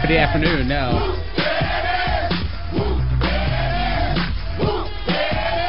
[0.00, 1.14] Saturday afternoon now.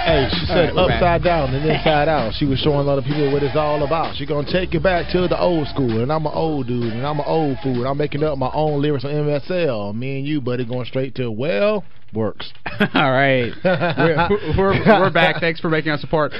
[0.05, 2.33] Hey, she said right, upside down and inside out.
[2.35, 4.15] She was showing a lot of people what it's all about.
[4.15, 7.05] She gonna take it back to the old school, and I'm an old dude, and
[7.05, 7.85] I'm an old fool.
[7.85, 9.93] I'm making up my own lyrics on MSL.
[9.93, 12.53] Me and you, buddy, going straight to well works.
[12.93, 15.41] All right, we're, we're, we're back.
[15.41, 16.31] Thanks for making us a part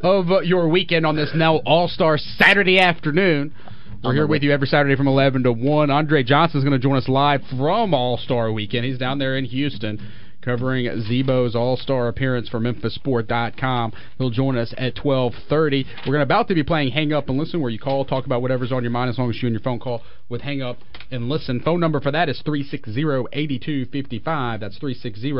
[0.00, 3.52] of your weekend on this now All Star Saturday afternoon.
[4.06, 5.90] We're here with you every Saturday from 11 to 1.
[5.90, 8.84] Andre Johnson is going to join us live from All Star Weekend.
[8.84, 9.98] He's down there in Houston
[10.42, 13.92] covering Z-Bo's All-Star appearance for MemphisSport.com.
[14.18, 15.86] He'll join us at 12:30.
[16.06, 18.26] We're going to about to be playing Hang Up and Listen, where you call, talk
[18.26, 20.62] about whatever's on your mind, as long as you and your phone call with Hang
[20.62, 20.78] Up
[21.10, 21.58] and Listen.
[21.58, 24.60] Phone number for that is 360-8255.
[24.60, 25.32] That's 360.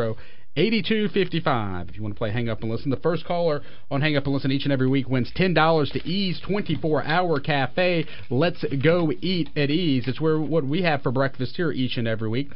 [0.56, 2.90] 8255 if you want to play Hang Up and Listen.
[2.90, 6.08] The first caller on Hang Up and Listen each and every week wins $10 to
[6.08, 8.06] Ease 24 Hour Cafe.
[8.30, 10.04] Let's go eat at Ease.
[10.06, 12.50] It's where what we have for breakfast here each and every week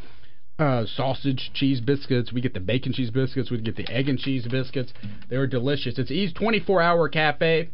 [0.60, 2.32] uh, sausage cheese biscuits.
[2.32, 3.50] We get the bacon cheese biscuits.
[3.50, 4.92] We get the egg and cheese biscuits.
[5.28, 5.98] They're delicious.
[5.98, 7.70] It's Ease 24 hour cafe.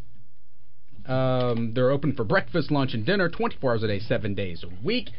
[1.06, 4.84] Um, they're open for breakfast, lunch, and dinner 24 hours a day, seven days a
[4.84, 5.10] week.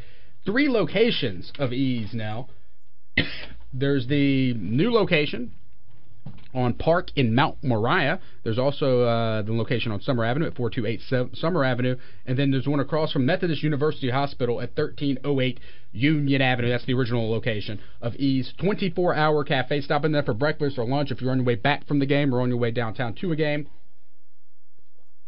[0.45, 2.48] Three locations of Ease now.
[3.73, 5.52] There's the new location
[6.54, 8.20] on Park in Mount Moriah.
[8.44, 11.95] There's also uh, the location on Summer Avenue at 428 Summer Avenue.
[12.26, 15.60] And then there's one across from Methodist University Hospital at 1308
[15.92, 16.70] Union Avenue.
[16.70, 18.54] That's the original location of Ease.
[18.60, 19.82] 24 hour cafe.
[19.82, 22.06] Stop in there for breakfast or lunch if you're on your way back from the
[22.06, 23.68] game or on your way downtown to a game.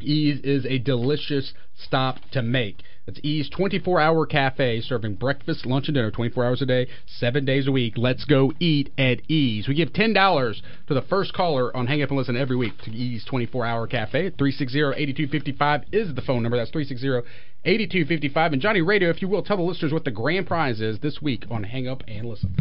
[0.01, 2.83] Ease is a delicious stop to make.
[3.07, 7.43] It's Ease 24 hour cafe serving breakfast, lunch, and dinner 24 hours a day, seven
[7.43, 7.95] days a week.
[7.97, 9.67] Let's go eat at Ease.
[9.67, 12.91] We give $10 to the first caller on Hang Up and Listen every week to
[12.91, 14.29] Ease 24 hour cafe.
[14.29, 16.57] 360 8255 is the phone number.
[16.57, 17.27] That's 360
[17.65, 18.53] 8255.
[18.53, 21.21] And Johnny Radio, if you will, tell the listeners what the grand prize is this
[21.21, 22.55] week on Hang Up and Listen.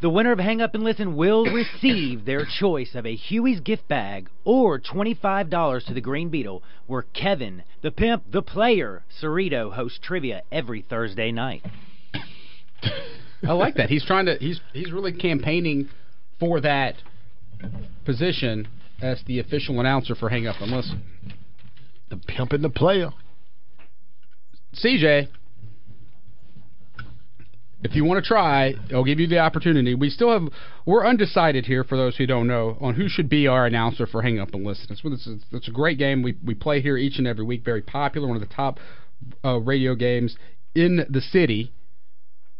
[0.00, 3.86] The winner of Hang Up and Listen will receive their choice of a Huey's gift
[3.86, 9.98] bag or $25 to the Green Beetle, where Kevin, the pimp, the player, Cerrito hosts
[10.02, 11.62] trivia every Thursday night.
[13.46, 13.90] I like that.
[13.90, 15.90] He's trying to he's he's really campaigning
[16.38, 16.94] for that
[18.06, 18.68] position
[19.02, 21.02] as the official announcer for Hang Up and Listen.
[22.08, 23.10] The pimp and the player.
[24.74, 25.28] CJ,
[27.82, 29.94] if you want to try, I'll give you the opportunity.
[29.94, 30.52] We still have
[30.84, 34.22] we're undecided here for those who don't know on who should be our announcer for
[34.22, 34.86] Hang Up and Listen.
[34.90, 36.22] It's, it's, it's a great game.
[36.22, 37.64] We we play here each and every week.
[37.64, 38.78] Very popular, one of the top
[39.44, 40.36] uh, radio games
[40.74, 41.72] in the city,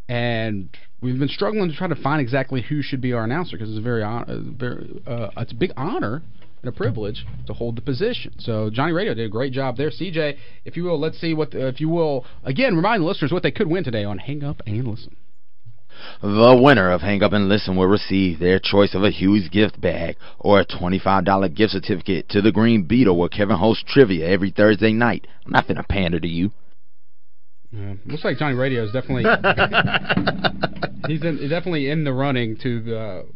[0.08, 3.70] and we've been struggling to try to find exactly who should be our announcer because
[3.70, 4.24] it's a very uh,
[4.56, 6.22] very uh, it's a big honor
[6.62, 8.34] and a privilege to hold the position.
[8.38, 9.90] So Johnny Radio did a great job there.
[9.90, 13.32] CJ, if you will, let's see what, the, if you will, again, remind the listeners
[13.32, 15.16] what they could win today on Hang Up and Listen.
[16.22, 19.80] The winner of Hang Up and Listen will receive their choice of a Huey's gift
[19.80, 24.50] bag or a $25 gift certificate to the Green Beetle where Kevin hosts trivia every
[24.50, 25.26] Thursday night.
[25.44, 26.52] I'm not finna pander to you.
[27.70, 29.22] Yeah, looks like Johnny Radio is definitely
[31.06, 33.26] he's in, definitely in the running to the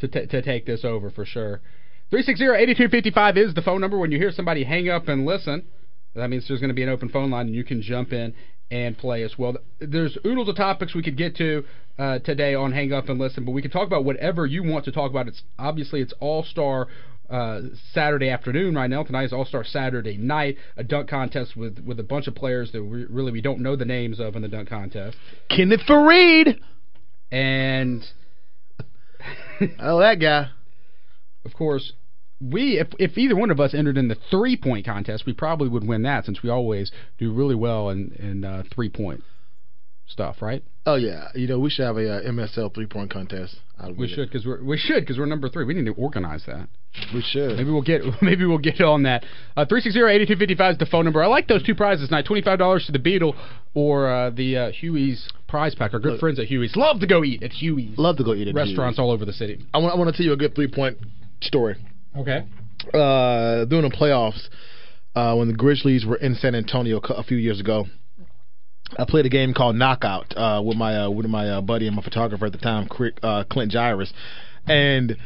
[0.00, 1.60] to t- to take this over for sure.
[2.12, 3.98] 360-8255 is the phone number.
[3.98, 5.64] When you hear somebody hang up and listen,
[6.14, 8.34] that means there's going to be an open phone line, and you can jump in
[8.70, 9.56] and play as well.
[9.80, 11.64] There's oodles of topics we could get to
[11.98, 14.84] uh, today on Hang Up and Listen, but we can talk about whatever you want
[14.84, 15.28] to talk about.
[15.28, 16.88] It's obviously it's All Star
[17.28, 17.60] uh,
[17.92, 19.02] Saturday afternoon right now.
[19.02, 22.72] Tonight is All Star Saturday night, a dunk contest with with a bunch of players
[22.72, 25.16] that we, really we don't know the names of in the dunk contest.
[25.48, 26.58] Kenneth Faried
[27.30, 28.04] and
[29.80, 30.50] oh that guy
[31.46, 31.92] of course,
[32.40, 35.68] we if if either one of us entered in the three point contest, we probably
[35.68, 39.22] would win that since we always do really well in in uh, three point
[40.06, 40.62] stuff, right?
[40.84, 43.56] Oh yeah, you know we should have a uh, MSL three point contest.
[43.98, 45.64] We should because we're we should because we're number three.
[45.64, 46.68] We need to organize that.
[47.12, 47.56] We should.
[47.56, 49.24] Maybe we'll get maybe we'll get on that.
[49.56, 51.22] Uh, three six zero eighty two fifty five is the phone number.
[51.22, 52.26] I like those two prizes tonight.
[52.26, 53.34] Twenty five dollars to the Beetle
[53.74, 55.92] or uh, the uh, Huey's prize pack.
[55.92, 57.98] Our good Look, friends at Huey's love to go eat at Huey's.
[57.98, 59.04] Love to go eat at restaurants Huey's.
[59.04, 59.64] all over the city.
[59.74, 60.98] I want I want to tell you a good three point
[61.40, 61.76] story.
[62.16, 62.46] Okay.
[62.92, 64.48] Uh, during the playoffs,
[65.14, 67.86] uh, when the Grizzlies were in San Antonio a few years ago,
[68.98, 71.96] I played a game called Knockout uh, with my uh, with my uh, buddy and
[71.96, 72.88] my photographer at the time,
[73.22, 74.12] uh, Clint Gyrus,
[74.66, 75.16] and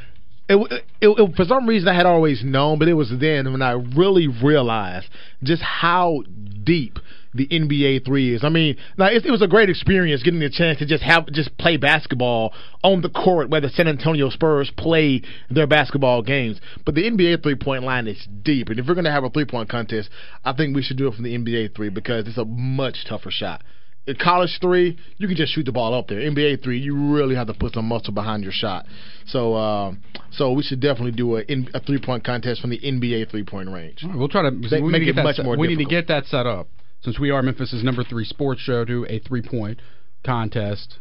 [0.48, 3.62] it, it, it, for some reason I had always known, but it was then when
[3.62, 5.08] I really realized
[5.42, 6.22] just how
[6.64, 6.98] deep
[7.34, 8.44] the NBA three is.
[8.44, 11.26] I mean, now it, it was a great experience getting the chance to just have
[11.26, 16.60] just play basketball on the court where the San Antonio Spurs play their basketball games.
[16.84, 19.30] But the NBA three point line is deep, and if we're going to have a
[19.30, 20.10] three point contest,
[20.44, 23.30] I think we should do it from the NBA three because it's a much tougher
[23.30, 23.62] shot.
[24.06, 26.18] In college three, you can just shoot the ball up there.
[26.18, 28.86] NBA three, you really have to put some muscle behind your shot.
[29.26, 29.92] So, uh,
[30.32, 31.44] so we should definitely do a,
[31.74, 34.02] a three point contest from the NBA three point range.
[34.02, 35.84] We'll try to Make- we make need to it much set- more We need to
[35.84, 36.66] get that set up
[37.02, 38.84] since we are Memphis's number three sports show.
[38.84, 39.80] Do a three point
[40.24, 40.98] contest.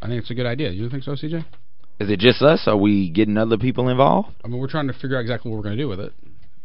[0.00, 0.70] I think it's a good idea.
[0.70, 1.44] You don't think so, CJ?
[1.98, 2.64] Is it just us?
[2.66, 4.28] Are we getting other people involved?
[4.44, 6.12] I mean, we're trying to figure out exactly what we're going to do with it.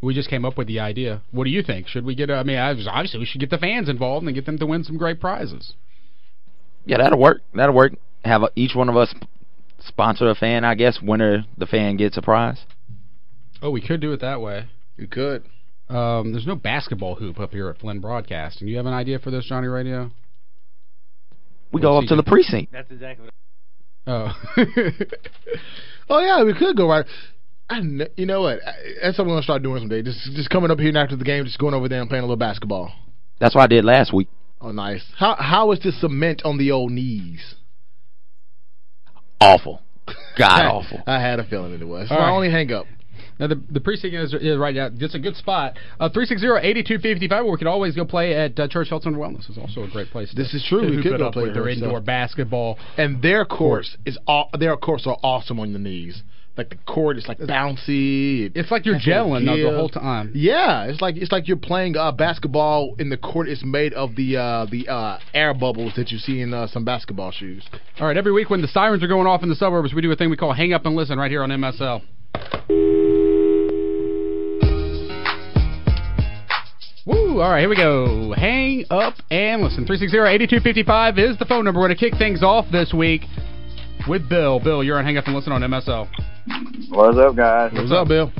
[0.02, 1.22] We just came up with the idea.
[1.32, 1.88] What do you think?
[1.88, 2.30] Should we get?
[2.30, 4.84] A, I mean, obviously, we should get the fans involved and get them to win
[4.84, 5.74] some great prizes.
[6.86, 7.42] Yeah, that'll work.
[7.54, 7.94] That'll work.
[8.26, 9.14] Have a, each one of us
[9.80, 11.00] sponsor a fan, I guess.
[11.02, 12.60] Winner, the fan gets a prize.
[13.62, 14.68] Oh, we could do it that way.
[14.98, 15.44] You could.
[15.92, 18.68] Um, there's no basketball hoop up here at Flinn Broadcasting.
[18.68, 20.12] You have an idea for this, Johnny Radio?
[21.72, 22.72] We go up to the precinct.
[22.72, 23.34] That's exactly what
[24.08, 24.34] Oh.
[26.10, 27.06] Oh yeah, we could go right.
[27.70, 28.60] I kn- you know what?
[29.02, 30.02] That's something I'm gonna start doing someday.
[30.02, 32.24] Just just coming up here and after the game, just going over there and playing
[32.24, 32.92] a little basketball.
[33.40, 34.28] That's what I did last week.
[34.60, 35.04] Oh, nice.
[35.18, 37.56] How how is the cement on the old knees?
[39.40, 39.82] Awful.
[40.38, 41.02] God awful.
[41.08, 42.10] I had a feeling it was.
[42.12, 42.36] All my right.
[42.36, 42.88] only hang up.
[43.40, 44.90] Now the the precinct is, is right now.
[44.94, 45.78] It's a good spot.
[46.00, 47.44] Uh, three six zero eighty two fifty five.
[47.44, 49.50] Where we could always go play at uh, Church Health and Wellness.
[49.50, 50.34] is also a great place.
[50.36, 50.82] This is true.
[50.82, 52.78] To We could go play their indoor basketball.
[52.98, 56.24] And their course is all their courts are awesome on the knees.
[56.58, 58.48] Like the court is like bouncy.
[58.48, 60.32] It- It's like you're gelling the, the whole time.
[60.36, 63.48] Yeah, it's like it's like you're playing uh, basketball in the court.
[63.48, 66.84] It's made of the uh, the uh, air bubbles that you see in uh, some
[66.84, 67.64] basketball shoes.
[68.00, 68.18] All right.
[68.18, 70.30] Every week when the sirens are going off in the suburbs, we do a thing
[70.30, 72.02] we call hang up and listen right here on MSL.
[77.06, 77.42] Woo!
[77.42, 78.32] All right, here we go.
[78.34, 79.86] Hang up and listen.
[79.86, 81.80] 360-8255 is the phone number.
[81.80, 83.24] We're going to kick things off this week
[84.08, 84.60] with Bill.
[84.60, 86.08] Bill, you're on Hang Up and Listen on MSL.
[86.90, 87.72] What's up, guys?
[87.74, 88.32] What's up, Bill?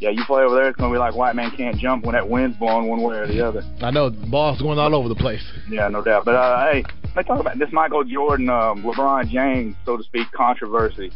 [0.00, 2.28] Yeah, you play over there, it's gonna be like white man can't jump when that
[2.28, 3.62] wind's blowing one way or the other.
[3.82, 5.42] I know The balls going all over the place.
[5.68, 6.24] Yeah, no doubt.
[6.24, 6.84] But uh, hey,
[7.16, 11.10] let's talk about this Michael Jordan, um, LeBron James, so to speak, controversy.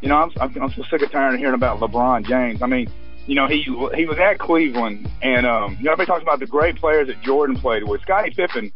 [0.00, 2.62] You know, I'm I'm, I'm so sick of tired of hearing about LeBron James.
[2.62, 2.88] I mean,
[3.26, 6.46] you know, he he was at Cleveland, and um, you know, everybody talks about the
[6.46, 8.00] great players that Jordan played with.
[8.02, 8.72] Scottie Pippen,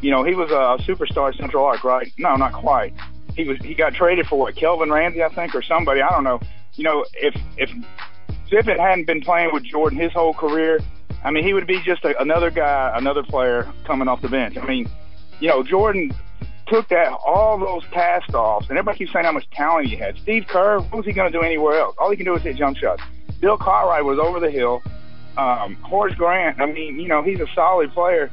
[0.00, 2.12] you know, he was a superstar at Central Arc, right?
[2.18, 2.92] No, not quite.
[3.34, 4.56] He was he got traded for what?
[4.56, 6.02] Kelvin Ramsey, I think, or somebody.
[6.02, 6.40] I don't know.
[6.74, 7.70] You know, if if
[8.50, 10.80] Pippen hadn't been playing with Jordan his whole career,
[11.24, 14.56] I mean, he would be just a, another guy, another player coming off the bench.
[14.56, 14.88] I mean,
[15.40, 16.12] you know, Jordan
[16.66, 20.16] took that all those cast offs, and everybody keeps saying how much talent he had.
[20.18, 21.96] Steve Kerr, what was he going to do anywhere else?
[21.98, 23.02] All he can do is hit jump shots.
[23.44, 24.82] Bill Cartwright was over the hill.
[25.36, 28.30] Um, Horace Grant, I mean, you know, he's a solid player.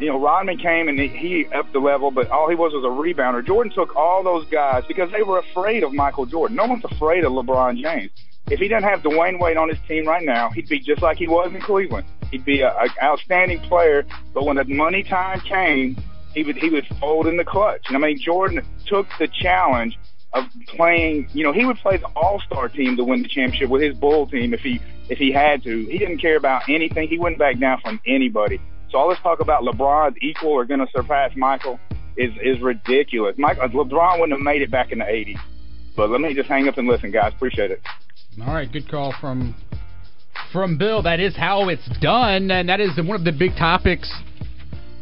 [0.00, 2.88] You know, Rodman came and he, upped the level, but all he was was a
[2.88, 3.46] rebounder.
[3.46, 6.56] Jordan took all those guys because they were afraid of Michael Jordan.
[6.56, 8.10] No one's afraid of LeBron James.
[8.46, 11.18] If he didn't have Dwyane Wade on his team right now, he'd be just like
[11.18, 12.06] he was in Cleveland.
[12.30, 12.72] He'd be an
[13.02, 17.44] outstanding player, but when the money time came, he would he would fold in the
[17.44, 17.82] clutch.
[17.88, 19.98] And I mean, Jordan took the challenge
[20.36, 21.28] of playing.
[21.32, 23.96] You know, he would play the All Star team to win the championship with his
[23.96, 25.86] Bull team if he if he had to.
[25.86, 27.08] He didn't care about anything.
[27.08, 28.60] He wouldn't back down from anybody.
[28.90, 31.78] So all this talk about LeBron's equal or going to surpass Michael
[32.16, 33.34] is is ridiculous.
[33.38, 35.38] Mike LeBron wouldn't have made it back in the '80s.
[35.96, 37.32] But let me just hang up and listen, guys.
[37.34, 37.80] Appreciate it.
[38.40, 39.54] All right, good call from
[40.52, 41.02] from Bill.
[41.02, 44.12] That is how it's done, and that is one of the big topics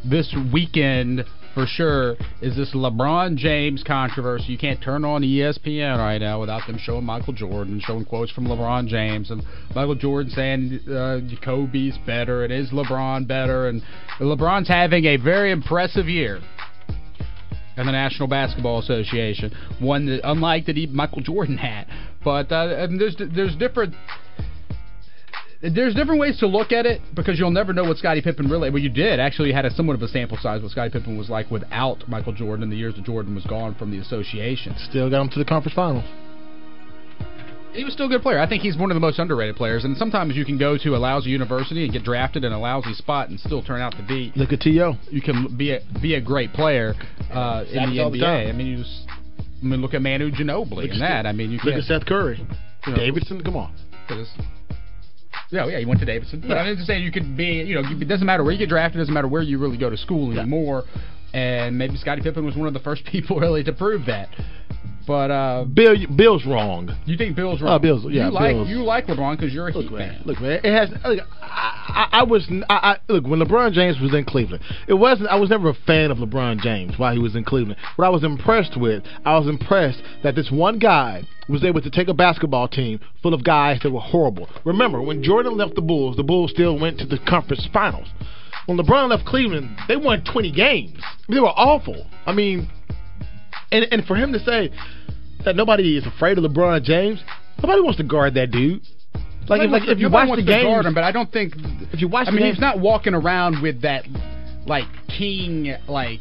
[0.04, 1.24] this weekend
[1.54, 2.16] for sure.
[2.42, 4.46] Is this LeBron James controversy?
[4.52, 8.46] You can't turn on ESPN right now without them showing Michael Jordan, showing quotes from
[8.46, 9.42] LeBron James, and
[9.74, 13.82] Michael Jordan saying uh, Kobe's better, and is LeBron better, and
[14.20, 16.40] LeBron's having a very impressive year
[17.76, 21.86] and the National Basketball Association, one that unlike that he, Michael Jordan had.
[22.24, 23.94] But uh, there's there's different
[25.72, 28.70] there's different ways to look at it because you'll never know what Scottie Pippen really.
[28.70, 31.30] Well, you did actually had a somewhat of a sample size what Scottie Pippen was
[31.30, 34.74] like without Michael Jordan in the years that Jordan was gone from the association.
[34.90, 36.04] Still got him to the conference finals.
[37.72, 38.38] He was still a good player.
[38.38, 39.84] I think he's one of the most underrated players.
[39.84, 42.94] And sometimes you can go to a lousy university and get drafted in a lousy
[42.94, 44.94] spot and still turn out to be Look at T.O.
[45.10, 46.94] you can be a be a great player
[47.32, 48.48] uh, in the all the NBA.
[48.48, 51.26] I mean, you just I mean, look at Manu Ginobili Look and at that.
[51.26, 51.78] I mean, you Look can't.
[51.78, 52.46] at Seth Curry.
[52.86, 53.74] you know, Davidson, come on.
[55.50, 56.42] Yeah, yeah, you went to Davidson.
[56.46, 58.68] But I'm just saying you could be, you know, it doesn't matter where you get
[58.68, 60.84] drafted, it doesn't matter where you really go to school anymore.
[61.32, 64.28] And maybe Scottie Pippen was one of the first people really to prove that.
[65.06, 66.90] But uh, Bill, Bill's wrong.
[67.04, 67.74] you think Bill's wrong?
[67.74, 70.12] Oh, Bill's- yeah, you like Bill's- you like LeBron because you're a Look, Heat man.
[70.14, 70.22] fan.
[70.24, 70.60] Look, man.
[70.64, 70.90] It has.
[71.04, 72.46] Look, I, I, I was.
[72.70, 75.28] I, I, look, when LeBron James was in Cleveland, it wasn't.
[75.28, 77.76] I was never a fan of LeBron James while he was in Cleveland.
[77.96, 81.90] What I was impressed with, I was impressed that this one guy was able to
[81.90, 84.48] take a basketball team full of guys that were horrible.
[84.64, 88.08] Remember, when Jordan left the Bulls, the Bulls still went to the conference finals.
[88.64, 90.98] when LeBron left Cleveland, they won 20 games.
[91.28, 92.06] They were awful.
[92.24, 92.70] I mean,
[93.72, 94.70] and and for him to say
[95.44, 97.22] that nobody is afraid of LeBron James,
[97.62, 98.82] nobody wants to guard that dude.
[99.46, 101.52] Like if, like if you watch the to games, guard him, but I don't think
[101.92, 104.04] if you watch I mean, games, he's not walking around with that
[104.66, 104.84] like
[105.18, 106.20] king like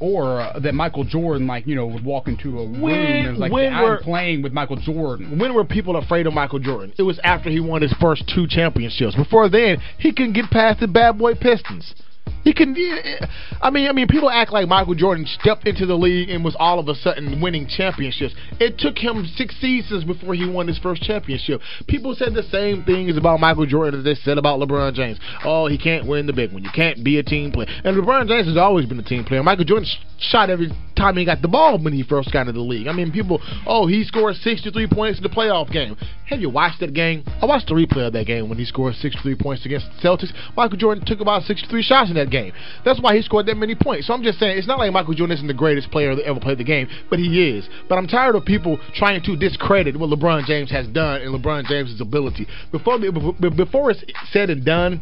[0.00, 3.38] aura that Michael Jordan like you know would walk into a room When- and was
[3.38, 5.38] like when I'm were- playing with Michael Jordan.
[5.38, 6.92] when were people afraid of Michael Jordan?
[6.98, 9.14] It was after he won his first two championships.
[9.14, 11.94] Before then, he couldn't get past the bad boy Pistons.
[12.46, 12.76] He can.
[13.60, 16.54] I mean, I mean, people act like Michael Jordan stepped into the league and was
[16.56, 18.36] all of a sudden winning championships.
[18.60, 21.60] It took him six seasons before he won his first championship.
[21.88, 25.18] People said the same things about Michael Jordan as they said about LeBron James.
[25.44, 26.62] Oh, he can't win the big one.
[26.62, 27.66] You can't be a team player.
[27.82, 29.42] And LeBron James has always been a team player.
[29.42, 29.88] Michael Jordan
[30.20, 32.88] shot every time he got the ball when he first got into the league.
[32.88, 33.40] I mean, people.
[33.66, 35.96] Oh, he scored 63 points in the playoff game.
[36.26, 37.24] Have you watched that game?
[37.40, 40.32] I watched the replay of that game when he scored 63 points against the Celtics.
[40.56, 42.52] Michael Jordan took about 63 shots in that game.
[42.84, 44.06] That's why he scored that many points.
[44.06, 46.40] So I'm just saying, it's not like Michael Jordan isn't the greatest player that ever
[46.40, 47.68] played the game, but he is.
[47.88, 51.66] But I'm tired of people trying to discredit what LeBron James has done and LeBron
[51.66, 52.46] James' ability.
[52.72, 55.00] Before before it's said and done,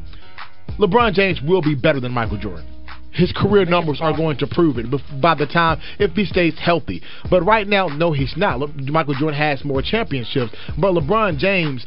[0.78, 2.66] LeBron James will be better than Michael Jordan.
[3.14, 4.86] His career numbers are going to prove it
[5.20, 7.02] by the time if he stays healthy.
[7.30, 8.76] But right now, no, he's not.
[8.76, 11.86] Michael Jordan has more championships, but LeBron James,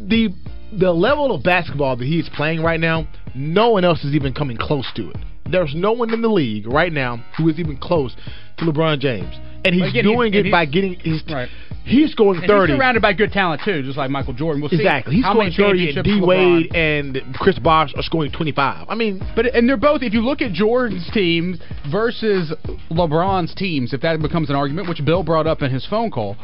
[0.00, 0.30] the
[0.72, 4.56] the level of basketball that he's playing right now, no one else is even coming
[4.56, 5.16] close to it.
[5.50, 8.14] There's no one in the league right now who is even close
[8.58, 11.22] to LeBron James, and he's Again, doing he's- it and by getting his.
[11.30, 11.48] Right.
[11.82, 12.72] He's scoring And thirty.
[12.72, 14.60] he's surrounded by good talent too, just like Michael Jordan.
[14.60, 15.14] We'll see Exactly.
[15.16, 18.86] He's how scoring many 30 and D Wade and Chris Bosh are scoring 25.
[18.88, 20.02] I mean, But and they're both.
[20.02, 21.58] If you look at Jordan's teams
[21.90, 22.52] versus
[22.90, 26.36] LeBron's teams, if that becomes an argument, which Bill brought up in his phone call,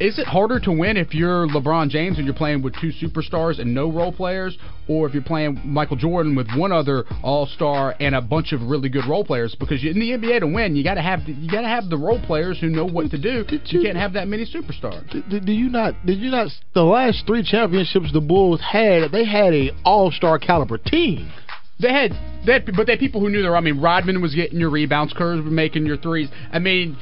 [0.00, 3.58] is it harder to win if you're LeBron James and you're playing with two superstars
[3.60, 4.56] and no role players,
[4.88, 8.62] or if you're playing Michael Jordan with one other All Star and a bunch of
[8.62, 9.54] really good role players?
[9.60, 11.90] Because in the NBA to win, you got to have the, you got to have
[11.90, 13.44] the role players who know what to do.
[13.44, 15.08] Did You you- can't have that many superstars.
[15.10, 15.94] did, did you not?
[16.06, 16.48] Did you not?
[16.74, 21.30] The last three championships the Bulls had, they had a All Star caliber team.
[21.78, 22.12] They had
[22.46, 23.56] that, but they had people who knew their.
[23.56, 26.28] I mean, Rodman was getting your rebounds, Kerr was making your threes.
[26.52, 26.96] I mean,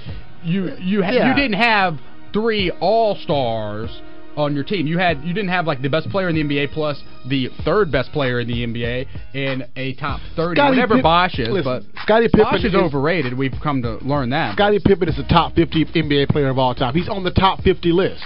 [0.44, 1.28] you you ha- Yeah.
[1.30, 1.98] you didn't have
[2.32, 3.90] three all stars
[4.36, 4.86] on your team.
[4.86, 7.90] You had you didn't have like the best player in the NBA plus the third
[7.90, 11.48] best player in the NBA in a top thirty, Scottie whatever Pip- Bosh is.
[11.48, 13.36] listen, but Scottie Pippen is is- overrated.
[13.36, 14.54] We've come to learn that.
[14.54, 16.94] Scottie Pippen is the top 50 NBA player of all time.
[16.94, 18.22] He's on the top 50 list.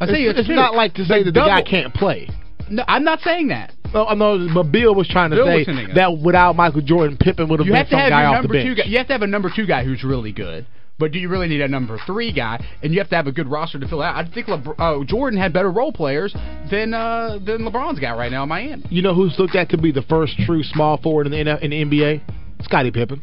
[0.00, 2.28] I you, it's, it's it's not like to say The that the guy can't play.
[2.68, 3.72] no, I'm not saying that.
[3.94, 7.48] Well, I know, but Bill was trying to Bill say that without Michael Jordan, Pippen
[7.48, 8.76] would have You been have some guy off the number bench.
[8.78, 8.84] guy.
[8.86, 10.66] You have to have a number two guy who's really good.
[10.98, 12.64] But do you really need a number three guy?
[12.82, 14.14] And you have to have a good roster to fill out.
[14.16, 16.34] I think LeBron, uh, Jordan had better role players
[16.70, 18.84] than uh, than LeBron's got right now in Miami.
[18.90, 21.70] You know who's looked at to be the first true small forward in the in
[21.70, 22.22] the NBA?
[22.62, 23.20] Scottie Pippen.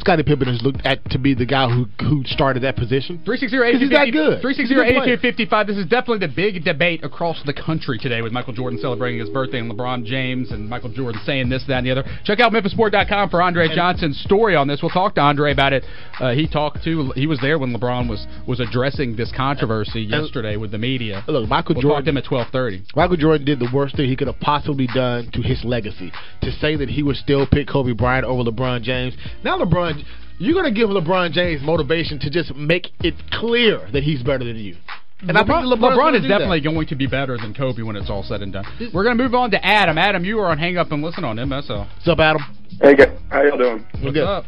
[0.00, 3.20] Scottie Pippen is looked at to be the guy who who started that position.
[3.24, 4.40] 360 He's that good.
[4.40, 5.14] 360 He's a good player.
[5.20, 5.66] 8255.
[5.66, 9.28] This is definitely the big debate across the country today with Michael Jordan celebrating his
[9.28, 12.04] birthday and LeBron James and Michael Jordan saying this, that, and the other.
[12.24, 14.80] Check out MemphisSport.com for Andre Johnson's story on this.
[14.82, 15.84] We'll talk to Andre about it.
[16.18, 20.56] Uh, he talked to, he was there when LeBron was was addressing this controversy yesterday
[20.56, 21.22] with the media.
[21.28, 22.86] Look, Michael We'll talk to him at 1230.
[22.96, 26.12] Michael Jordan did the worst thing he could have possibly done to his legacy.
[26.42, 29.14] To say that he would still pick Kobe Bryant over LeBron James.
[29.44, 29.89] Now LeBron,
[30.38, 34.44] you're going to give LeBron James motivation to just make it clear that he's better
[34.44, 34.76] than you.
[35.20, 36.38] And I think LeBron, LeBron's LeBron is do that.
[36.38, 38.64] definitely going to be better than Kobe when it's all said and done.
[38.94, 39.98] We're going to move on to Adam.
[39.98, 41.86] Adam, you are on Hang Up and Listen on MSL.
[41.94, 42.42] What's up, Adam?
[42.80, 43.18] Hey, guys.
[43.28, 43.86] How y'all doing?
[44.02, 44.44] We're What's up?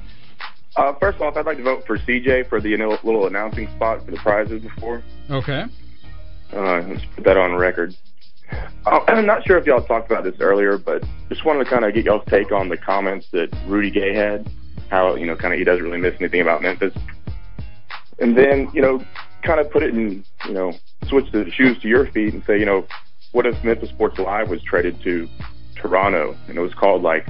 [0.74, 4.10] Uh, first off, I'd like to vote for CJ for the little announcing spot for
[4.10, 5.02] the prizes before.
[5.30, 5.64] Okay.
[6.52, 7.94] Uh, let's put that on record.
[8.86, 11.84] Uh, I'm not sure if y'all talked about this earlier, but just wanted to kind
[11.84, 14.50] of get y'all's take on the comments that Rudy Gay had.
[14.92, 16.92] How you know, kind of he doesn't really miss anything about Memphis,
[18.18, 19.02] and then you know,
[19.42, 20.74] kind of put it in you know,
[21.08, 22.86] switch the shoes to your feet and say, you know,
[23.32, 25.26] what if Memphis Sports Live was traded to
[25.76, 27.26] Toronto and it was called like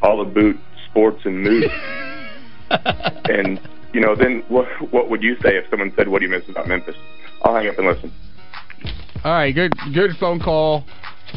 [0.00, 0.54] All About
[0.88, 1.70] Sports and Moose?
[2.70, 3.60] and
[3.92, 6.48] you know, then what what would you say if someone said, "What do you miss
[6.48, 6.96] about Memphis?"
[7.42, 8.10] I'll hang up and listen.
[9.22, 10.86] All right, good good phone call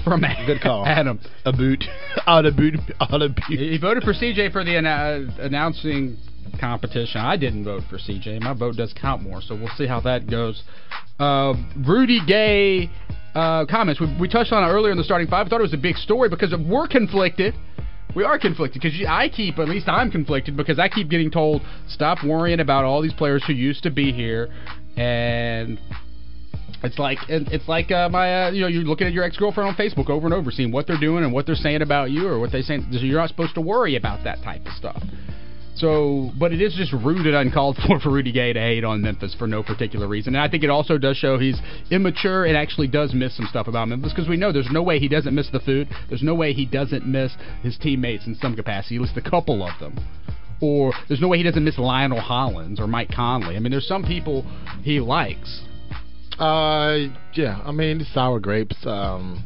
[0.03, 0.85] from Good call.
[0.85, 1.19] Adam.
[1.45, 1.83] A boot.
[2.27, 2.75] out of boot.
[3.00, 3.59] out of boot.
[3.59, 6.17] He voted for CJ for the annou- announcing
[6.59, 7.21] competition.
[7.21, 8.41] I didn't vote for CJ.
[8.41, 10.63] My vote does count more, so we'll see how that goes.
[11.19, 11.53] Uh,
[11.85, 12.89] Rudy Gay
[13.35, 14.00] uh, comments.
[14.00, 15.47] We, we touched on it earlier in the starting five.
[15.47, 17.53] I thought it was a big story because we're conflicted.
[18.15, 21.63] We are conflicted because I keep, at least I'm conflicted because I keep getting told
[21.88, 24.53] stop worrying about all these players who used to be here
[24.95, 25.79] and
[26.84, 29.70] It's like it's like uh, my uh, you know you're looking at your ex girlfriend
[29.70, 32.28] on Facebook over and over, seeing what they're doing and what they're saying about you
[32.28, 32.88] or what they saying.
[32.92, 35.02] You're not supposed to worry about that type of stuff.
[35.75, 39.02] So, but it is just rude and uncalled for for Rudy Gay to hate on
[39.02, 40.36] Memphis for no particular reason.
[40.36, 41.60] And I think it also does show he's
[41.90, 45.00] immature and actually does miss some stuff about Memphis because we know there's no way
[45.00, 45.88] he doesn't miss the food.
[46.10, 48.96] There's no way he doesn't miss his teammates in some capacity.
[48.96, 49.98] He lists a couple of them.
[50.62, 53.56] Or there's no way he doesn't miss Lionel Hollins or Mike Conley.
[53.56, 54.44] I mean, there's some people
[54.84, 55.62] he likes.
[56.40, 57.62] Uh, yeah.
[57.63, 58.75] I mean, sour grapes.
[58.86, 59.44] Um,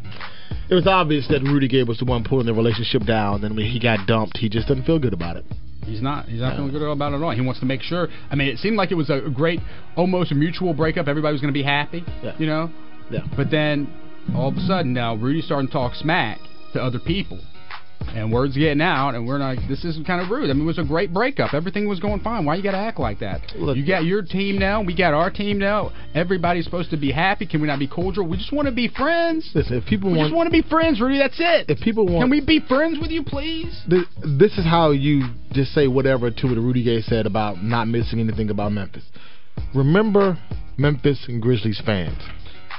[0.69, 3.43] it was obvious that Rudy Gay was the one pulling the relationship down.
[3.43, 5.45] And when he got dumped, he just doesn't feel good about it.
[5.85, 6.25] He's not.
[6.25, 7.31] He's not feeling good about it at all.
[7.31, 8.09] He wants to make sure.
[8.29, 9.61] I mean, it seemed like it was a great,
[9.95, 11.07] almost mutual breakup.
[11.07, 12.03] Everybody was going to be happy.
[12.21, 12.35] Yeah.
[12.37, 12.69] You know.
[13.09, 13.21] Yeah.
[13.37, 13.89] But then,
[14.35, 16.39] all of a sudden, now Rudy's starting to talk smack
[16.73, 17.39] to other people
[18.15, 20.49] and words getting out, and we're like, this is kind of rude.
[20.49, 21.53] I mean, it was a great breakup.
[21.53, 22.45] Everything was going fine.
[22.45, 23.41] Why you got to act like that?
[23.55, 24.81] Look, you got your team now.
[24.81, 25.91] We got our team now.
[26.15, 27.45] Everybody's supposed to be happy.
[27.45, 28.27] Can we not be cordial?
[28.27, 29.49] We just want to be friends.
[29.53, 31.17] Listen, if people we want, just want to be friends, Rudy.
[31.17, 31.69] That's it.
[31.69, 33.81] if people want, Can we be friends with you, please?
[33.89, 37.87] Th- this is how you just say whatever to what Rudy Gay said about not
[37.87, 39.03] missing anything about Memphis.
[39.73, 40.37] Remember
[40.77, 42.17] Memphis and Grizzlies fans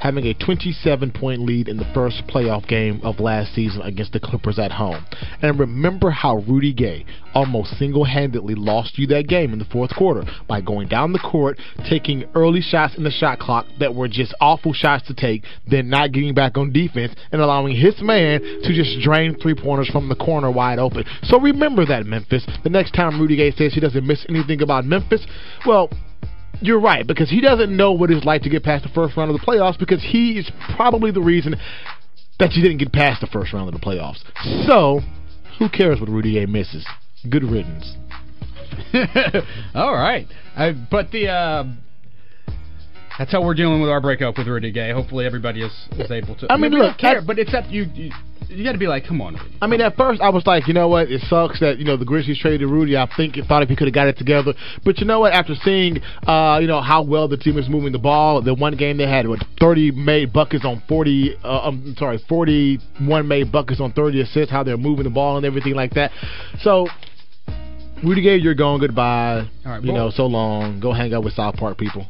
[0.01, 4.21] having a 27 point lead in the first playoff game of last season against the
[4.21, 5.05] Clippers at home.
[5.43, 9.95] And remember how Rudy Gay almost single handedly lost you that game in the fourth
[9.95, 14.09] quarter by going down the court, taking early shots in the shot clock that were
[14.09, 18.41] just awful shots to take, then not getting back on defense and allowing his man
[18.41, 21.05] to just drain three pointers from the corner wide open.
[21.25, 22.47] So remember that, Memphis.
[22.65, 25.27] The next time Rudy Gay says he doesn't miss anything about Memphis,
[25.67, 25.91] well,
[26.61, 29.31] you're right because he doesn't know what it's like to get past the first round
[29.31, 31.55] of the playoffs because he is probably the reason
[32.39, 34.19] that you didn't get past the first round of the playoffs.
[34.67, 35.01] So,
[35.59, 36.87] who cares what Rudy Gay misses?
[37.29, 37.97] Good riddance.
[39.75, 41.65] All right, uh, but the uh,
[43.19, 44.93] that's how we're dealing with our breakup with Rudy Gay.
[44.93, 46.53] Hopefully, everybody is, is able to.
[46.53, 47.87] I mean, look, care, I- but it's up you.
[47.95, 48.13] You,
[48.49, 50.75] you got to be like, come on, I mean, at first I was like, you
[50.75, 51.11] know what?
[51.11, 52.97] It sucks that you know the Grizzlies traded Rudy.
[52.97, 55.33] I think thought if he could have got it together, but you know what?
[55.33, 58.77] After seeing, uh, you know how well the team is moving the ball, the one
[58.77, 61.37] game they had what 30 made buckets on 40.
[61.45, 64.51] Uh, I'm sorry, 41 made buckets on 30 assists.
[64.51, 66.11] How they're moving the ball and everything like that.
[66.61, 66.87] So.
[68.05, 69.49] Rudy Gay, you're going goodbye.
[69.67, 70.79] All right, you know, so long.
[70.79, 72.07] Go hang out with South Park people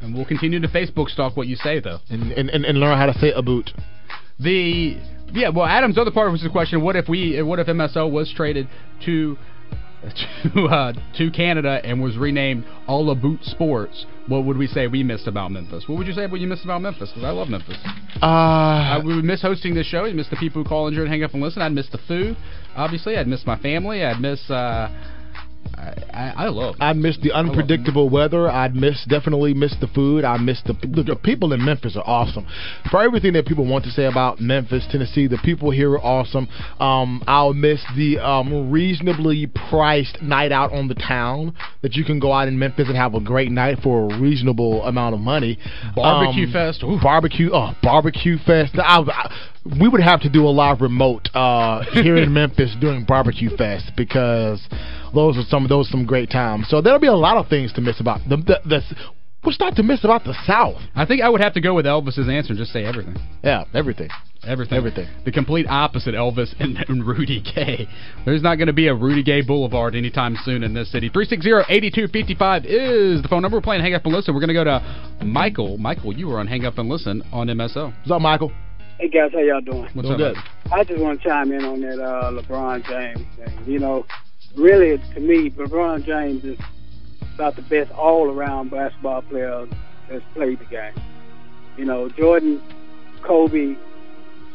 [0.00, 2.00] And we'll continue to Facebook stalk what you say, though.
[2.10, 3.70] and and, and, and learn how to say a boot.
[4.40, 4.96] The
[5.32, 8.32] yeah, well, Adam's other part was the question: What if we, what if MSL was
[8.34, 8.68] traded
[9.04, 9.36] to
[10.54, 14.06] to uh, to Canada and was renamed All Boot Sports?
[14.26, 15.84] What would we say we missed about Memphis?
[15.86, 17.10] What would you say what you missed about Memphis?
[17.10, 17.76] Because I love Memphis.
[18.20, 20.04] Uh, I would miss hosting this show.
[20.04, 21.62] I'd miss the people who call in here and hang up and listen.
[21.62, 22.36] I'd miss the food,
[22.76, 23.16] obviously.
[23.16, 24.04] I'd miss my family.
[24.04, 24.48] I'd miss.
[24.50, 24.88] Uh,
[25.76, 26.76] I, I, I love.
[26.80, 28.48] I miss the unpredictable weather.
[28.50, 30.24] I miss definitely miss the food.
[30.24, 32.46] I miss the, the the people in Memphis are awesome.
[32.90, 36.48] For everything that people want to say about Memphis, Tennessee, the people here are awesome.
[36.78, 42.20] Um, I'll miss the um, reasonably priced night out on the town that you can
[42.20, 45.58] go out in Memphis and have a great night for a reasonable amount of money.
[45.96, 46.82] Barbecue Um, Fest.
[46.82, 46.98] Ooh.
[47.02, 47.50] Barbecue.
[47.52, 48.72] Oh, barbecue fest.
[48.78, 53.04] I, I, we would have to do a live remote uh, here in Memphis during
[53.04, 54.60] barbecue fest because
[55.14, 56.68] those are some those some great times.
[56.68, 58.80] So there'll be a lot of things to miss about the, the, the
[59.42, 60.80] what's not to miss about the South?
[60.94, 63.16] I think I would have to go with Elvis's answer and just say everything.
[63.42, 64.08] Yeah, everything.
[64.44, 64.76] Everything.
[64.76, 65.08] Everything.
[65.24, 67.86] The complete opposite Elvis and, and Rudy Gay.
[68.24, 71.08] There's not going to be a Rudy Gay Boulevard anytime soon in this city.
[71.10, 73.58] 360-8255 is the phone number.
[73.58, 74.34] We're playing Hang Up and Listen.
[74.34, 75.78] We're going to go to Michael.
[75.78, 77.94] Michael, you were on Hang Up and Listen on MSL.
[77.98, 78.52] What's up, Michael?
[78.98, 79.88] Hey guys, how y'all doing?
[79.94, 80.34] What's Doing up?
[80.34, 80.72] good.
[80.72, 83.64] I just want to chime in on that uh, LeBron James thing.
[83.66, 84.06] You know,
[84.56, 86.58] really to me, LeBron James is
[87.34, 89.66] about the best all-around basketball player
[90.10, 90.94] that's played the game.
[91.76, 92.62] You know, Jordan,
[93.22, 93.76] Kobe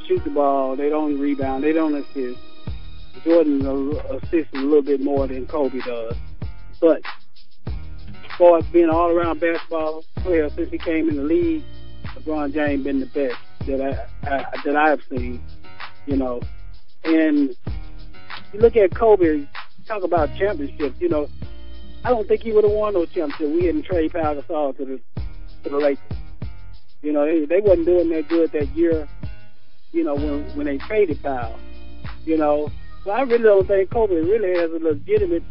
[0.07, 0.75] shoot the ball.
[0.75, 1.63] They don't rebound.
[1.63, 2.39] They don't assist.
[3.23, 3.65] Jordan
[4.09, 6.15] assists a little bit more than Kobe does.
[6.79, 7.01] But
[7.65, 11.63] as far as being all-around basketball player since he came in the league,
[12.15, 15.41] LeBron James been the best that I, I that I've seen.
[16.05, 16.41] You know,
[17.03, 17.55] and
[18.53, 19.47] you look at Kobe.
[19.87, 20.95] Talk about championships.
[20.99, 21.29] You know,
[22.03, 23.49] I don't think he would have won no championship.
[23.49, 25.21] We hadn't traded Pau Gasol to the
[25.63, 26.17] to the Lakers.
[27.01, 29.07] You know, they they wasn't doing that good that year.
[29.93, 31.55] You know, when when they traded Pau.
[32.25, 32.69] You know,
[33.05, 35.43] so I really don't think Kobe really has a legitimate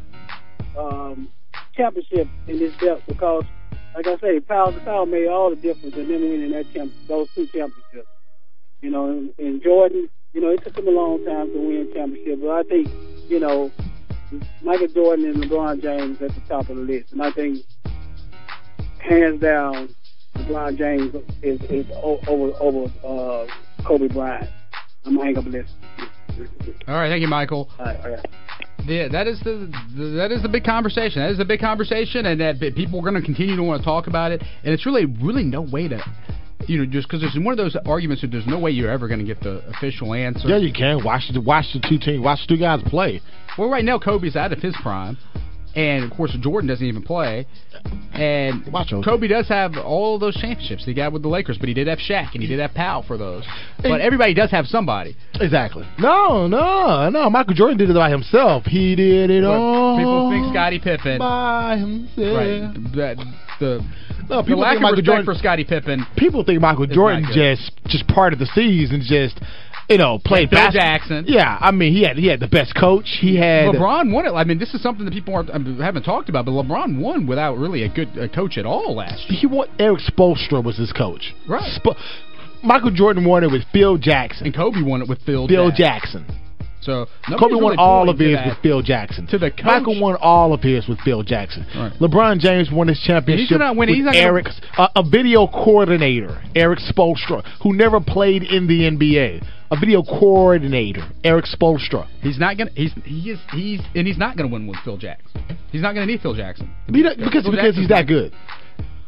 [0.78, 1.28] um,
[1.74, 3.44] championship in this belt because,
[3.94, 7.28] like I say, Pau Gasol made all the difference in them winning that champ- those
[7.34, 8.08] two championships.
[8.82, 11.88] You know, and, and Jordan, you know, it took him a long time to win
[11.94, 12.90] championship, but I think,
[13.30, 13.70] you know,
[14.62, 17.64] Michael Jordan and LeBron James at the top of the list, and I think
[18.98, 19.94] hands down,
[20.36, 23.46] LeBron James is is over over uh,
[23.84, 24.50] Kobe Bryant.
[25.04, 25.68] I'm gonna hang up listen.
[26.88, 27.70] All right, thank you, Michael.
[27.78, 28.26] All right, all right.
[28.84, 31.22] Yeah, that is the, the that is the big conversation.
[31.22, 33.84] That is the big conversation, and that people are going to continue to want to
[33.84, 34.42] talk about it.
[34.62, 35.98] And it's really, really no way to,
[36.66, 39.08] you know, just because it's one of those arguments that there's no way you're ever
[39.08, 40.48] going to get the official answer.
[40.48, 41.04] Yeah, you can.
[41.04, 43.20] Watch the watch the two teams, watch the two guys play.
[43.58, 45.18] Well, right now Kobe's out of his prime
[45.76, 47.46] and of course Jordan doesn't even play.
[48.12, 51.74] And Watch Kobe does have all those championships he got with the Lakers, but he
[51.74, 53.44] did have Shaq and he did have Powell for those.
[53.82, 55.14] But everybody does have somebody.
[55.34, 55.86] Exactly.
[55.98, 57.30] No, no, no.
[57.30, 58.64] Michael Jordan did it by himself.
[58.64, 59.98] He did it all.
[59.98, 62.36] People think Scottie Pippen by himself.
[62.36, 62.74] Right.
[62.96, 63.16] That,
[63.60, 63.86] the
[64.28, 66.06] no, people the lack think Michael Jordan, for Scottie Pippen.
[66.16, 69.40] People think Michael Jordan just just part of the season, just
[69.88, 70.82] you know, played Phil basketball.
[70.82, 71.24] Jackson.
[71.28, 73.06] Yeah, I mean, he had he had the best coach.
[73.20, 74.32] He had LeBron won it.
[74.32, 77.00] I mean, this is something that people aren't, I mean, haven't talked about, but LeBron
[77.00, 79.40] won without really a good uh, coach at all last year.
[79.40, 79.68] He won.
[79.78, 81.34] Erik Spoelstra was his coach.
[81.48, 81.62] Right.
[81.78, 81.94] Sp
[82.64, 84.46] Michael Jordan won it with Phil Jackson.
[84.46, 85.46] And Kobe won it with Phil.
[85.46, 86.24] Phil Jackson.
[86.26, 86.45] Jackson.
[86.86, 89.26] So Kobe really won all of his with Phil Jackson.
[89.26, 89.64] To the coach.
[89.64, 91.66] Michael won all of his with Phil Jackson.
[91.74, 91.92] Right.
[92.00, 94.04] LeBron James won his championship He's not winning.
[94.04, 94.46] with He's not Erik,
[94.78, 99.44] uh, a video coordinator, Erik Spoelstra, who never played in the NBA.
[99.68, 102.06] A video coordinator, Erik Spoelstra.
[102.20, 102.70] He's not gonna.
[102.76, 105.42] He's he is he's and he's not gonna win with Phil Jackson.
[105.72, 108.32] He's not gonna need Phil Jackson because because because he's that good.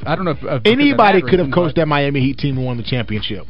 [0.05, 2.77] I don't know if, if anybody could have coached that Miami Heat team and won
[2.77, 3.47] the championship.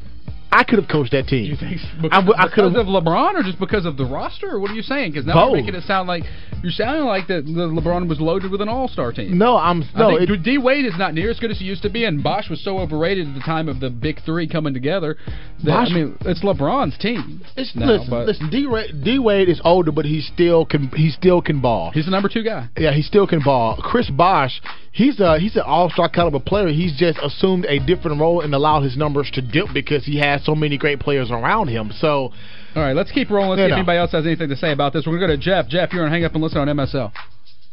[0.50, 1.44] I could have coached that team.
[1.44, 1.80] You think
[2.10, 4.48] I, because, I because of LeBron or just because of the roster?
[4.52, 5.12] Or what are you saying?
[5.12, 5.50] Because now Both.
[5.50, 6.24] you're making it sound like
[6.62, 9.36] you're sounding like that LeBron was loaded with an All-Star team.
[9.36, 10.16] No, I'm no.
[10.16, 12.22] I it, D Wade is not near as good as he used to be, and
[12.22, 15.16] Bosh was so overrated at the time of the big three coming together.
[15.64, 17.42] That, Bosh- I mean, it's LeBron's team.
[17.56, 18.50] It's, now, listen, but listen.
[18.50, 18.66] D,
[19.04, 20.88] D Wade is older, but he still can.
[20.88, 21.90] He still can ball.
[21.92, 22.68] he's the number two guy.
[22.76, 23.76] Yeah, he still can ball.
[23.82, 26.68] Chris Bosh, he's a he's an all star caliber player.
[26.68, 30.37] He's just assumed a different role and allowed his numbers to dip because he has
[30.44, 31.90] so many great players around him.
[31.98, 32.32] So,
[32.74, 33.50] All right, let's keep rolling.
[33.50, 33.76] Let's You see if know.
[33.76, 35.06] anybody else has anything to say about this.
[35.06, 35.68] We're going to go to Jeff.
[35.68, 37.12] Jeff, you're on Hang Up and Listen on MSL.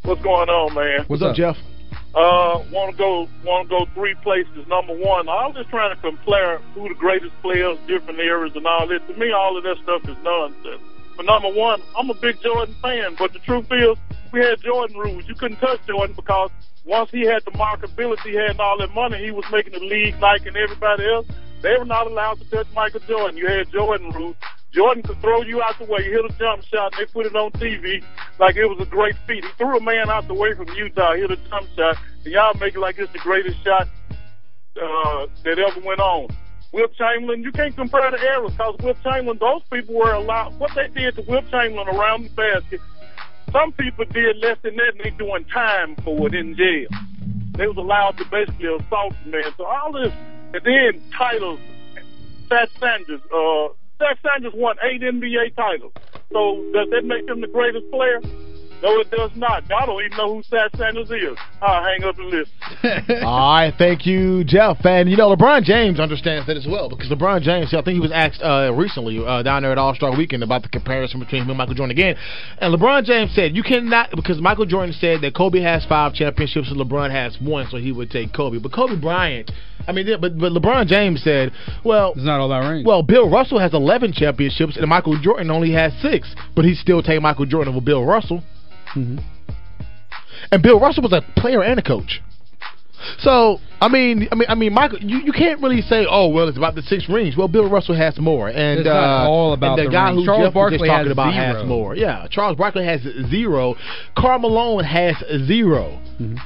[0.04, 1.06] What's going on, man?
[1.08, 1.56] What's, what's up, Jeff?
[2.16, 4.64] Uh, want to go want to go three places.
[4.68, 8.66] Number one, I was just trying to compare who the greatest players, different eras, and
[8.66, 9.02] all this.
[9.08, 10.80] To me, all of that stuff is nonsense.
[11.18, 13.16] But number one, I'm a big Jordan fan.
[13.20, 13.98] But the truth is,
[14.32, 15.24] we had Jordan rules.
[15.28, 16.52] You couldn't touch Jordan because
[16.86, 20.20] once he had the marketability, he had all that money, he was making the league
[20.20, 21.28] Nike and everybody else.
[21.66, 23.38] They were not allowed to touch Michael Jordan.
[23.38, 24.36] You had Jordan rules.
[24.72, 27.36] Jordan could throw you out the way, hit a jump shot, and they put it
[27.36, 28.04] on TV
[28.38, 29.44] like it was a great feat.
[29.44, 32.54] He threw a man out the way from Utah, hit a jump shot, and y'all
[32.60, 33.88] make it like it's the greatest shot
[34.78, 36.28] uh, that ever went on.
[36.72, 40.70] Wilt Chamberlain, you can't compare the eras because Wilt Chamberlain, those people were allowed, what
[40.76, 42.80] they did to Wilt Chamberlain around the basket,
[43.52, 46.90] some people did less than that and they doing time for it in jail.
[47.58, 49.50] They was allowed to basically assault the man.
[49.58, 50.14] So all this,
[50.54, 51.60] and then titles,
[52.50, 53.68] Satch Sanders, uh,
[54.00, 55.94] Satch Sanders won eight NBA titles.
[56.32, 58.20] So does that make him the greatest player?
[58.84, 59.64] No, it does not.
[59.72, 61.38] I don't even know who Satch Sanders is.
[61.62, 63.24] I'll hang up and listen.
[63.26, 64.78] All right, thank you, Jeff.
[64.86, 68.00] And you know, LeBron James understands that as well because LeBron James, I think he
[68.00, 71.44] was asked uh, recently uh, down there at All Star Weekend about the comparison between
[71.44, 72.16] him and Michael Jordan again.
[72.60, 76.70] And LeBron James said you cannot because Michael Jordan said that Kobe has five championships
[76.70, 78.60] and LeBron has one, so he would take Kobe.
[78.60, 79.52] But Kobe Bryant,
[79.88, 81.52] I mean, yeah, but but LeBron James said,
[81.84, 82.86] well, It's not all that rings.
[82.86, 87.02] well, Bill Russell has 11 championships and Michael Jordan only has six, but he still
[87.04, 88.42] take Michael Jordan over Bill Russell.
[88.96, 89.22] Mhm.
[90.52, 92.22] And Bill Russell was a player and a coach.
[93.20, 96.48] So I mean, I mean, I mean, Michael, you, you can't really say, oh well,
[96.48, 97.36] it's about the six rings.
[97.38, 100.22] Well, Bill Russell has more, and It's uh, all about the, the guy rings.
[100.22, 101.46] who Charles Jeff was Barkley talking has about zero.
[101.60, 101.96] has more.
[101.96, 103.76] Yeah, Charles Barkley has zero.
[104.18, 106.38] Karl Malone has 0 Mhm.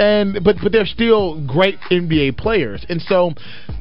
[0.00, 3.34] And but but they're still great NBA players, and so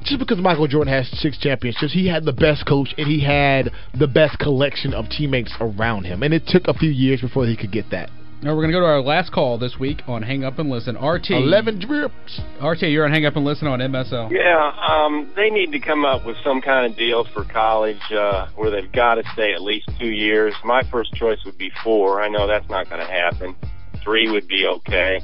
[0.04, 3.72] just because Michael Jordan has six championships, he had the best coach and he had
[3.98, 7.56] the best collection of teammates around him, and it took a few years before he
[7.56, 8.10] could get that.
[8.42, 10.70] Now we're going to go to our last call this week on Hang Up and
[10.70, 10.96] Listen.
[10.96, 11.32] RT.
[11.32, 12.42] Eleven drips.
[12.62, 14.30] RT, you're on Hang Up and Listen on MSL.
[14.32, 18.48] Yeah, um, they need to come up with some kind of deal for college uh,
[18.56, 20.54] where they've got to stay at least two years.
[20.66, 22.22] My first choice would be four.
[22.22, 23.56] I know that's not going to happen.
[24.04, 25.20] Three would be okay,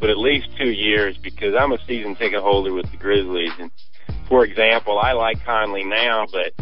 [0.00, 3.52] but at least two years because I'm a season ticket holder with the Grizzlies.
[3.58, 3.70] And
[4.28, 6.52] for example, I like Conley now, but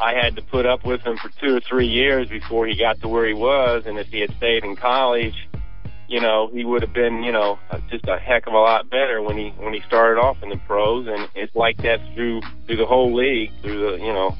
[0.00, 3.00] I had to put up with him for two or three years before he got
[3.00, 3.84] to where he was.
[3.86, 5.34] And if he had stayed in college,
[6.08, 7.58] you know, he would have been, you know,
[7.90, 10.56] just a heck of a lot better when he when he started off in the
[10.66, 11.06] pros.
[11.06, 13.50] And it's like that through through the whole league.
[13.62, 14.36] Through the, you know,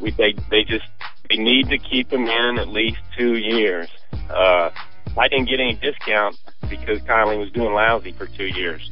[0.00, 0.86] we they they just
[1.28, 3.88] they need to keep him in at least two years.
[4.30, 4.70] Uh,
[5.16, 6.36] I didn't get any discount
[6.68, 8.90] because Kylie was doing lousy for two years.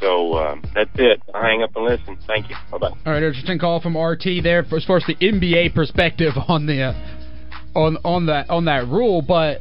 [0.00, 1.22] So um, that's it.
[1.34, 2.18] I'll hang up and listen.
[2.26, 2.56] Thank you.
[2.70, 2.88] Bye bye.
[2.88, 6.82] All right, interesting call from RT there as far as the NBA perspective on the
[6.82, 9.60] uh, on on that on that rule, but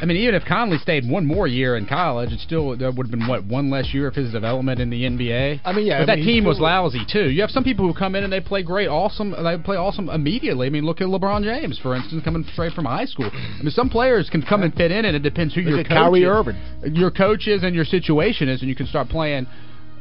[0.00, 2.94] I mean, even if Conley stayed one more year in college, it still would have
[3.10, 5.60] been what one less year of his development in the NBA.
[5.64, 7.30] I mean, yeah, but I that mean, team was lousy too.
[7.30, 9.30] You have some people who come in and they play great, awesome.
[9.30, 10.66] They play awesome immediately.
[10.66, 13.30] I mean, look at LeBron James, for instance, coming straight from high school.
[13.32, 15.80] I mean, some players can come and fit in, and it depends who Look your
[15.80, 16.56] at coach Kyrie is, Irving.
[16.96, 19.46] your coach is, and your situation is, and you can start playing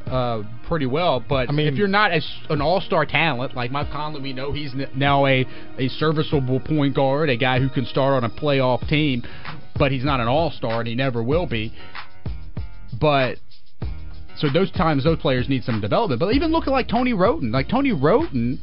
[0.07, 1.23] uh, pretty well.
[1.27, 4.51] But I mean- if you're not as an all-star talent like Mike Conley, we know
[4.51, 5.45] he's n- now a
[5.77, 9.23] a serviceable point guard, a guy who can start on a playoff team,
[9.77, 11.73] but he's not an all-star and he never will be.
[12.99, 13.37] But
[14.37, 16.19] so those times those players need some development.
[16.19, 18.59] But even looking like Tony Wroten, like Tony Wroten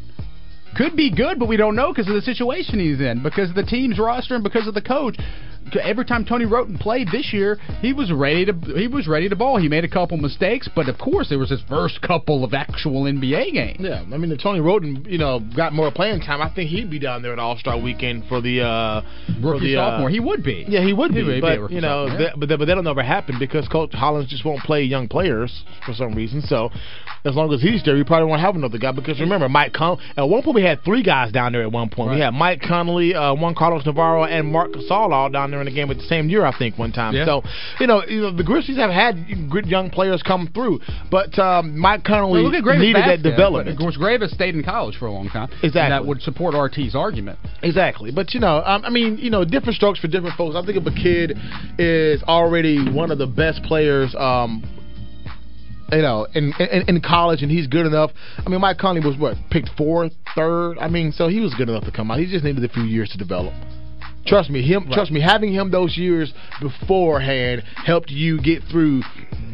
[0.77, 3.57] could be good, but we don't know because of the situation he's in, because of
[3.57, 5.17] the team's roster and because of the coach.
[5.81, 9.37] Every time Tony Wroten played this year, he was ready to he was ready to
[9.37, 9.59] ball.
[9.59, 13.05] He made a couple mistakes, but of course there was his first couple of actual
[13.05, 13.79] NBA games.
[13.81, 16.91] Yeah, I mean, if Tony Wroten, you know, got more playing time, I think he'd
[16.91, 19.03] be down there at All Star Weekend for the uh,
[19.41, 20.65] for Rookie the, uh, sophomore, he would be.
[20.69, 22.83] Yeah, he would He be, would but rookie you know, that, but that, but that'll
[22.83, 26.43] never happen because Coach Hollins just won't play young players for some reason.
[26.43, 26.71] So
[27.25, 29.99] as long as he's there, we probably won't have another guy because remember, Mike Con
[30.17, 32.13] at one point we had three guys down there at one point.
[32.15, 35.67] We had Mike Conley, uh, Juan Carlos Navarro, and Marc Gasol all down there in
[35.67, 37.15] the game at the same year, I think, one time.
[37.15, 37.25] Yeah.
[37.27, 37.43] So
[37.79, 40.81] you know, you know, the Grizzlies have had good young players come through,
[41.11, 43.69] but um, Mike Conley Well, needed that development.
[43.69, 45.51] Of course, Greivis stayed in college for a long time.
[45.51, 45.91] and Exactly.
[45.91, 47.39] that would support RT's argument.
[47.63, 50.57] Exactly, but you know, um, I mean, you know, different strokes for different folks.
[50.57, 51.37] I think if a kid
[51.79, 54.63] is already one of the best players, um,
[55.93, 58.11] you know, in, in in college, and he's good enough.
[58.39, 60.79] I mean, Mike Conley was what picked fourth, third.
[60.79, 62.19] I mean, so he was good enough to come out.
[62.19, 63.55] He just needed a few years to develop.
[64.27, 64.89] Trust me, him.
[64.93, 69.03] Trust me, having him those years beforehand helped you get through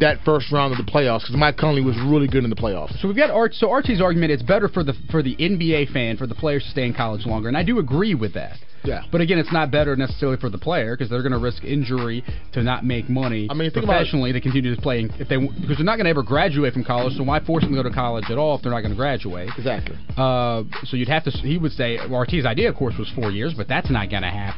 [0.00, 3.00] that first round of the playoffs because Mike Conley was really good in the playoffs.
[3.00, 3.55] So we've got Art.
[3.55, 6.70] So RT's argument: it's better for the for the NBA fan for the players to
[6.70, 8.59] stay in college longer, and I do agree with that.
[8.87, 9.02] Yeah.
[9.11, 12.24] But again, it's not better necessarily for the player because they're going to risk injury
[12.52, 13.96] to not make money I mean, think about it.
[13.96, 16.85] professionally they continue to play if they because they're not going to ever graduate from
[16.85, 17.14] college.
[17.16, 18.96] So why force them to go to college at all if they're not going to
[18.96, 19.50] graduate?
[19.59, 19.96] Exactly.
[20.16, 21.31] Uh, so you'd have to.
[21.31, 24.31] He would say RT's idea, of course, was four years, but that's not going to
[24.31, 24.56] happen.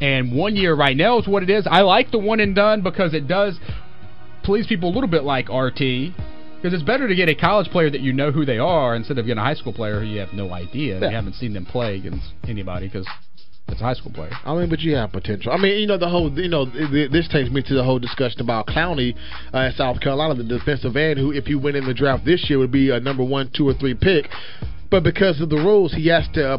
[0.00, 1.66] And one year right now is what it is.
[1.70, 3.58] I like the one and done because it does
[4.42, 6.14] please people a little bit like RT.
[6.62, 9.16] Because it's better to get a college player that you know who they are instead
[9.16, 11.00] of getting a high school player who you have no idea.
[11.00, 11.08] Yeah.
[11.08, 13.06] You haven't seen them play against anybody because
[13.68, 14.32] it's a high school player.
[14.44, 15.52] I mean, but you have potential.
[15.52, 17.84] I mean, you know, the whole, you know, th- th- this takes me to the
[17.84, 19.14] whole discussion about Clowney
[19.54, 22.50] uh, in South Carolina, the defensive end, who, if he went in the draft this
[22.50, 24.28] year, would be a number one, two, or three pick.
[24.90, 26.58] But because of the rules, he has to, uh,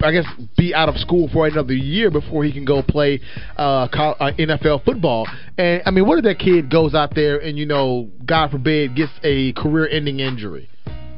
[0.00, 3.20] I guess, be out of school for another year before he can go play
[3.56, 5.26] uh, uh, NFL football.
[5.56, 8.94] And I mean, what if that kid goes out there and, you know, God forbid,
[8.94, 10.68] gets a career-ending injury?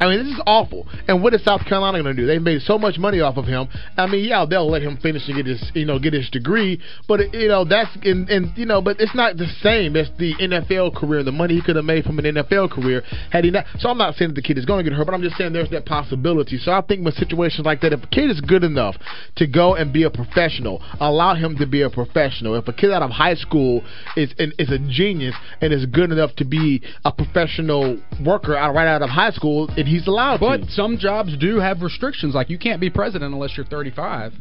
[0.00, 0.88] I mean, this is awful.
[1.08, 2.26] And what is South Carolina going to do?
[2.26, 3.68] They made so much money off of him.
[3.98, 6.80] I mean, yeah, they'll let him finish and get his, you know, get his degree.
[7.06, 10.34] But you know, that's and, and you know, but it's not the same as the
[10.36, 11.22] NFL career.
[11.22, 13.66] The money he could have made from an NFL career had he not.
[13.78, 15.36] So I'm not saying that the kid is going to get hurt, but I'm just
[15.36, 16.56] saying there's that possibility.
[16.56, 18.96] So I think with situations like that, if a kid is good enough
[19.36, 22.54] to go and be a professional, allow him to be a professional.
[22.54, 23.84] If a kid out of high school
[24.16, 28.74] is and is a genius and is good enough to be a professional worker out
[28.74, 30.70] right out of high school, and he's allowed But to.
[30.70, 32.34] some jobs do have restrictions.
[32.34, 34.32] Like you can't be president unless you're 35.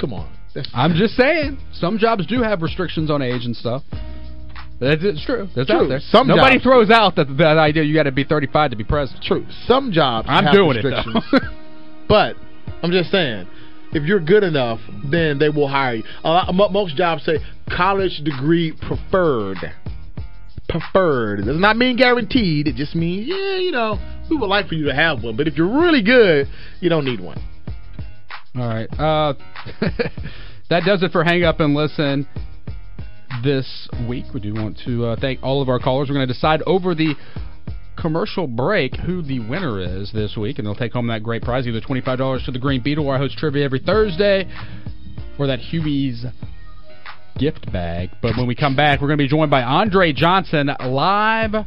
[0.00, 0.32] Come on.
[0.72, 1.58] I'm just saying.
[1.72, 3.82] Some jobs do have restrictions on age and stuff.
[4.80, 5.48] That's it's true.
[5.54, 5.82] That's True.
[5.84, 6.00] out there.
[6.00, 8.84] Some Nobody jobs- throws out that that idea you got to be 35 to be
[8.84, 9.24] president.
[9.24, 9.46] true.
[9.66, 10.84] Some jobs I'm have doing it.
[12.08, 12.36] But
[12.82, 13.46] I'm just saying,
[13.92, 14.78] if you're good enough,
[15.10, 16.02] then they will hire you.
[16.24, 17.38] Mo- most jobs say
[17.74, 19.56] college degree preferred.
[20.74, 21.38] Preferred.
[21.38, 22.66] It does not mean guaranteed.
[22.66, 23.96] It just means, yeah, you know,
[24.28, 25.36] we would like for you to have one.
[25.36, 26.48] But if you're really good,
[26.80, 27.40] you don't need one.
[28.56, 28.88] All right.
[28.98, 29.34] Uh,
[30.70, 32.26] that does it for Hang Up and Listen
[33.44, 34.24] this week.
[34.34, 36.08] We do want to uh, thank all of our callers.
[36.08, 37.14] We're going to decide over the
[37.96, 41.68] commercial break who the winner is this week, and they'll take home that great prize,
[41.68, 44.50] either $25 to the Green Beetle, I host trivia every Thursday,
[45.38, 46.26] or that Huey's
[47.38, 48.10] gift bag.
[48.22, 51.66] But when we come back, we're going to be joined by Andre Johnson live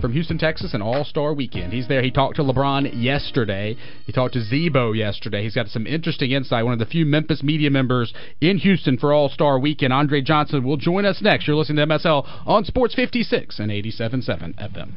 [0.00, 1.72] from Houston, Texas, an All-Star weekend.
[1.72, 2.02] He's there.
[2.02, 3.76] He talked to LeBron yesterday.
[4.04, 5.42] He talked to Z-Bo yesterday.
[5.42, 6.64] He's got some interesting insight.
[6.64, 9.92] One of the few Memphis media members in Houston for All-Star weekend.
[9.92, 11.46] Andre Johnson will join us next.
[11.46, 14.92] You're listening to MSL on Sports 56 and 87.7 FM.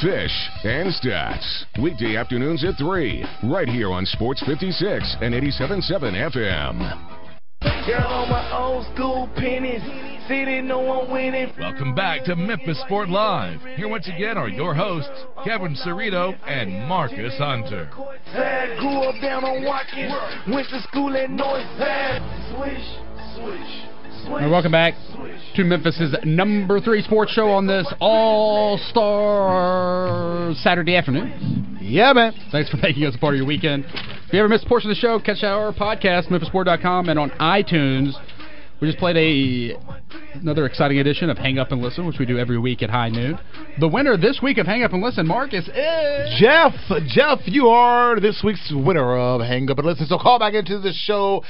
[0.00, 1.64] Fish and Stats.
[1.80, 3.24] Weekday afternoons at 3.
[3.44, 7.23] Right here on Sports 56 and 87.7 FM.
[7.64, 9.80] Girl on my old school pennies.
[10.28, 11.50] city, no one winning.
[11.58, 13.60] Welcome back to Memphis Sport Live.
[13.76, 17.90] Here once again are your hosts, Kevin Cerrito and Marcus Hunter.
[18.32, 20.12] Sad, grew up down on Watkins,
[20.48, 21.64] went to school at North
[22.52, 22.98] Swish,
[23.36, 23.93] swish.
[24.26, 24.94] And welcome back
[25.54, 31.78] to Memphis's number three sports show on this All Star Saturday afternoon.
[31.80, 32.32] Yeah, man.
[32.50, 33.84] Thanks for making us a part of your weekend.
[33.86, 37.30] If you ever missed a portion of the show, catch our podcast, memphisport.com, and on
[37.32, 38.14] iTunes.
[38.80, 39.78] We just played a
[40.34, 43.08] another exciting edition of Hang Up and Listen, which we do every week at high
[43.08, 43.38] noon.
[43.78, 46.72] The winner this week of Hang Up and Listen, Marcus, is Jeff.
[47.06, 50.06] Jeff, you are this week's winner of Hang Up and Listen.
[50.06, 51.44] So call back into the show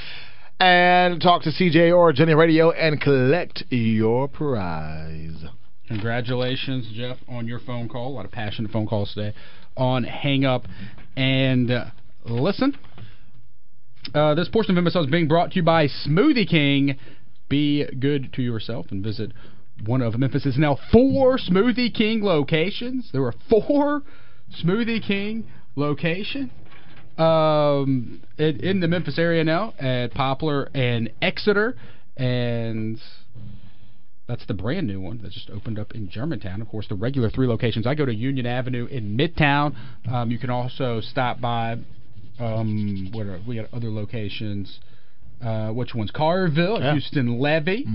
[0.59, 5.43] and talk to CJ or Johnny Radio and collect your prize.
[5.87, 8.09] Congratulations, Jeff, on your phone call.
[8.09, 9.35] A lot of passionate phone calls today
[9.75, 10.63] on Hang Up
[11.15, 11.85] and uh,
[12.25, 12.77] Listen.
[14.13, 16.97] Uh, this portion of episode is being brought to you by Smoothie King.
[17.49, 19.31] Be good to yourself and visit
[19.85, 23.09] one of Memphis's now four Smoothie King locations.
[23.11, 24.03] There are four
[24.63, 26.51] Smoothie King locations
[27.17, 31.75] um, in, in the Memphis area now at Poplar and Exeter,
[32.17, 32.99] and
[34.27, 36.61] that's the brand new one that just opened up in Germantown.
[36.61, 37.85] Of course, the regular three locations.
[37.85, 39.75] I go to Union Avenue in Midtown.
[40.11, 41.77] Um, you can also stop by.
[42.39, 44.79] Um, what are, we got other locations.
[45.43, 46.93] Uh, which one's Carville, Yeah.
[46.93, 47.85] Houston Levee.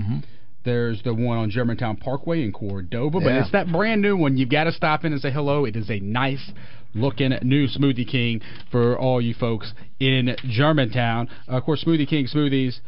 [0.63, 3.41] There's the one on Germantown Parkway in Cordova, but Yeah.
[3.41, 4.37] it's that brand new one.
[4.37, 5.65] You've got to stop in and say hello.
[5.65, 6.51] It is a nice
[6.93, 11.29] looking new Smoothie King for all you folks in Germantown.
[11.47, 12.79] Uh, of course, Smoothie King smoothies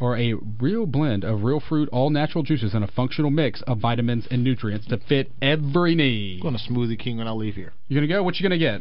[0.00, 3.78] are a real blend of real fruit, all natural juices, and a functional mix of
[3.78, 6.36] vitamins and nutrients to fit every need.
[6.42, 7.72] I'm going to Smoothie King when I leave here.
[7.88, 8.22] You're gonna go?
[8.22, 8.80] What you gonna get?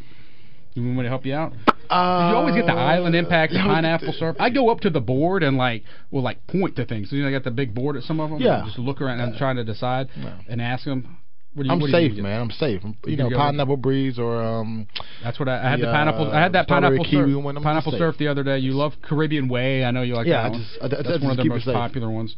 [0.75, 1.53] You want me to help you out?
[1.89, 4.35] Uh, you always get the Island Impact, the Pineapple Surf.
[4.39, 7.09] I go up to the board and like will like point to things.
[7.09, 8.39] So, you know, I got the big board at some of them.
[8.39, 8.61] Yeah.
[8.65, 10.07] Just look around and I'm trying to decide
[10.47, 11.17] and ask them.
[11.65, 12.41] You, I'm what do you safe, man.
[12.41, 12.81] I'm safe.
[12.83, 14.87] You You, know, pineapple breeze or um.
[15.23, 15.79] That's what I, I had.
[15.81, 16.27] The, pineapple.
[16.31, 17.05] uh, I had that pineapple
[17.43, 17.55] one.
[17.61, 18.59] Pineapple Surf the other day.
[18.59, 19.83] You love Caribbean Way.
[19.83, 21.37] I know you like Yeah, that I just- I- I- I That's just one of
[21.37, 21.73] the most safe.
[21.73, 22.35] popular ones.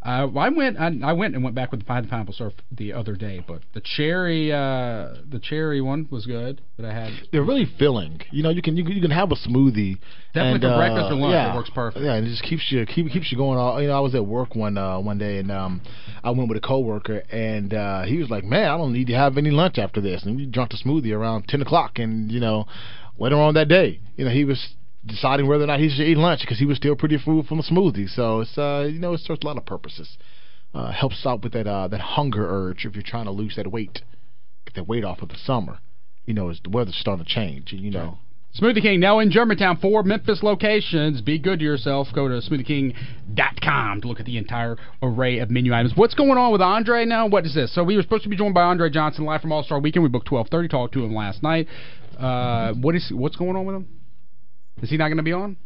[0.00, 0.78] Uh, I went.
[0.78, 3.62] I, I went and went back with the pine- Pineapple Surf the other day, but
[3.74, 7.12] the cherry, uh, the cherry one was good that I had.
[7.32, 8.20] They're really filling.
[8.30, 9.98] You know, you can you, can- you can have a smoothie.
[10.34, 12.04] Definitely and, for uh, breakfast or lunch, it works perfect.
[12.04, 13.58] Yeah, and it just keeps you keep, keeps you going.
[13.58, 15.80] All you know, I was at work one uh, one day and um,
[16.22, 19.14] I went with a coworker and uh, he was like, "Man, I don't need to
[19.14, 22.38] have any lunch after this." And we drank the smoothie around ten o'clock, and you
[22.38, 22.66] know,
[23.18, 24.74] later on that day, you know, he was
[25.08, 27.58] deciding whether or not he should eat lunch because he was still pretty full from
[27.58, 28.08] the smoothie.
[28.08, 30.16] So it's uh, you know, it serves a lot of purposes.
[30.74, 33.70] Uh, helps out with that uh, that hunger urge if you're trying to lose that
[33.70, 34.02] weight,
[34.66, 35.78] get that weight off of the summer.
[36.26, 38.18] You know, as the weather's starting to change, and you know.
[38.58, 41.20] Smoothie King now in Germantown, four Memphis locations.
[41.20, 42.08] Be good to yourself.
[42.14, 45.92] Go to smoothieking.com to look at the entire array of menu items.
[45.94, 47.26] What's going on with Andre now?
[47.26, 47.74] What is this?
[47.74, 50.02] So we were supposed to be joined by Andre Johnson live from All Star Weekend.
[50.02, 50.66] We booked twelve thirty.
[50.66, 51.68] Talked to him last night.
[52.18, 53.86] Uh, what is what's going on with him?
[54.82, 55.56] Is he not going to be on?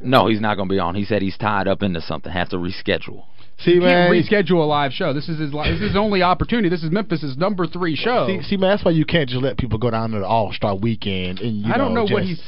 [0.00, 0.94] No, he's not going to be on.
[0.94, 2.32] He said he's tied up into something.
[2.32, 3.24] Have to reschedule.
[3.58, 5.12] See, He man, can't reschedule a live show.
[5.12, 5.52] This is his.
[5.52, 6.68] li- This is his only opportunity.
[6.68, 8.26] This is Memphis's number three show.
[8.26, 10.52] See, see, man, that's why you can't just let people go down to the All
[10.52, 12.42] Star Weekend and you I don't know what just- he's-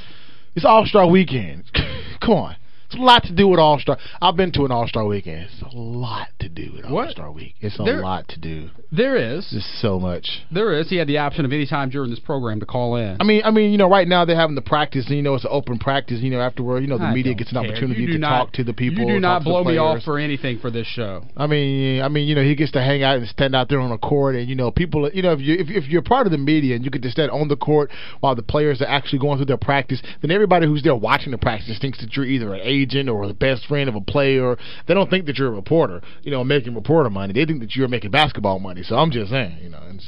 [0.57, 1.65] It's All Star Weekend.
[2.21, 2.57] Come on,
[2.95, 3.99] it's a lot to do with All Star.
[4.21, 5.49] I've been to an All Star Weekend.
[5.53, 7.55] It's a lot to do with All Star Week.
[7.61, 8.71] It's a There- lot to do.
[8.93, 9.49] There is.
[9.51, 10.43] Just so much.
[10.53, 10.89] There is.
[10.89, 13.17] He had the option of any time during this program to call in.
[13.21, 15.35] I mean, I mean, you know, right now they're having the practice, and you know,
[15.35, 16.21] it's an open practice.
[16.21, 17.71] You know, afterward, you know, the I media gets an care.
[17.71, 19.01] opportunity to not- talk to the people.
[19.05, 21.25] You do not blow me off for anything for this show.
[21.37, 23.81] I mean, I mean, you know, he gets to hang out and stand out there
[23.81, 26.27] on the court, and you know, people, you know, if you if, if you're part
[26.27, 28.87] of the media and you get to stand on the court while the players are
[28.89, 32.25] actually going through their practice, then everybody who's there watching the practice thinks that you're
[32.27, 34.57] either an agent or the best friend of a player.
[34.87, 37.33] They don't think that you're a reporter, you know, making reporter money.
[37.33, 38.83] They think that you're making basketball money.
[38.83, 40.07] So I'm just saying, you know, it's,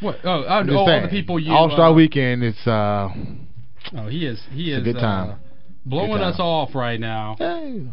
[0.00, 0.16] What?
[0.24, 1.02] Oh, oh, I'm just all saying.
[1.04, 1.52] the people you.
[1.52, 3.08] All Star uh, Weekend, it's uh,
[3.96, 4.40] Oh, he is.
[4.52, 5.30] He is good time.
[5.30, 5.34] Uh,
[5.84, 6.32] blowing Good time.
[6.34, 7.36] us off right now.
[7.38, 7.86] Hey.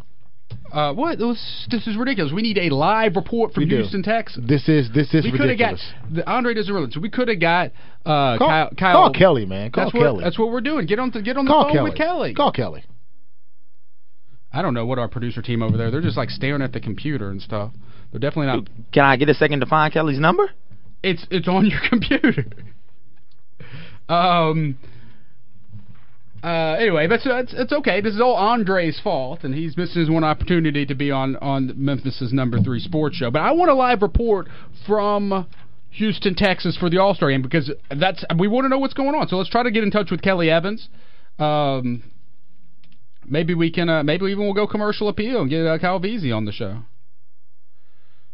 [0.72, 1.18] Uh, what?
[1.20, 2.32] This, this is ridiculous.
[2.34, 3.78] We need a live report from We do.
[3.78, 4.44] Houston, Texas.
[4.48, 5.76] this is this is we could have got
[6.12, 6.96] the, Andre doesn't realize.
[7.00, 7.72] We could have got
[8.06, 8.94] uh, Call- Kyle, Kyle.
[8.96, 9.72] call Kelly, man.
[9.72, 10.14] Call that's Kelly.
[10.16, 10.86] What, that's what we're doing.
[10.88, 11.90] Get on the get on the Call phone Kelly.
[11.90, 12.34] with Kelly.
[12.36, 12.84] Call Kelly.
[14.52, 15.92] I don't know what our producer team over there.
[15.92, 17.72] They're just like staring at the computer and stuff.
[18.12, 18.70] They're definitely not.
[18.92, 20.50] Can I get a second to find Kelly's number?
[21.04, 22.46] It's it's on your computer.
[24.08, 24.78] um.
[26.42, 28.00] Uh, anyway, that's that's it's okay.
[28.00, 31.74] This is all Andre's fault, and he's missing his one opportunity to be on on
[31.76, 33.30] Memphis's number three sports show.
[33.30, 34.48] But I want a live report
[34.88, 35.46] from
[35.92, 39.16] Houston, Texas, for the All Star game because that's we want to know what's going
[39.16, 39.28] on.
[39.28, 40.88] So let's try to get in touch with Kelly Evans.
[41.40, 42.04] Um,
[43.30, 43.90] maybe we can.
[43.90, 46.80] Uh, maybe even we'll go commercial appeal and get uh, Kyle on the show.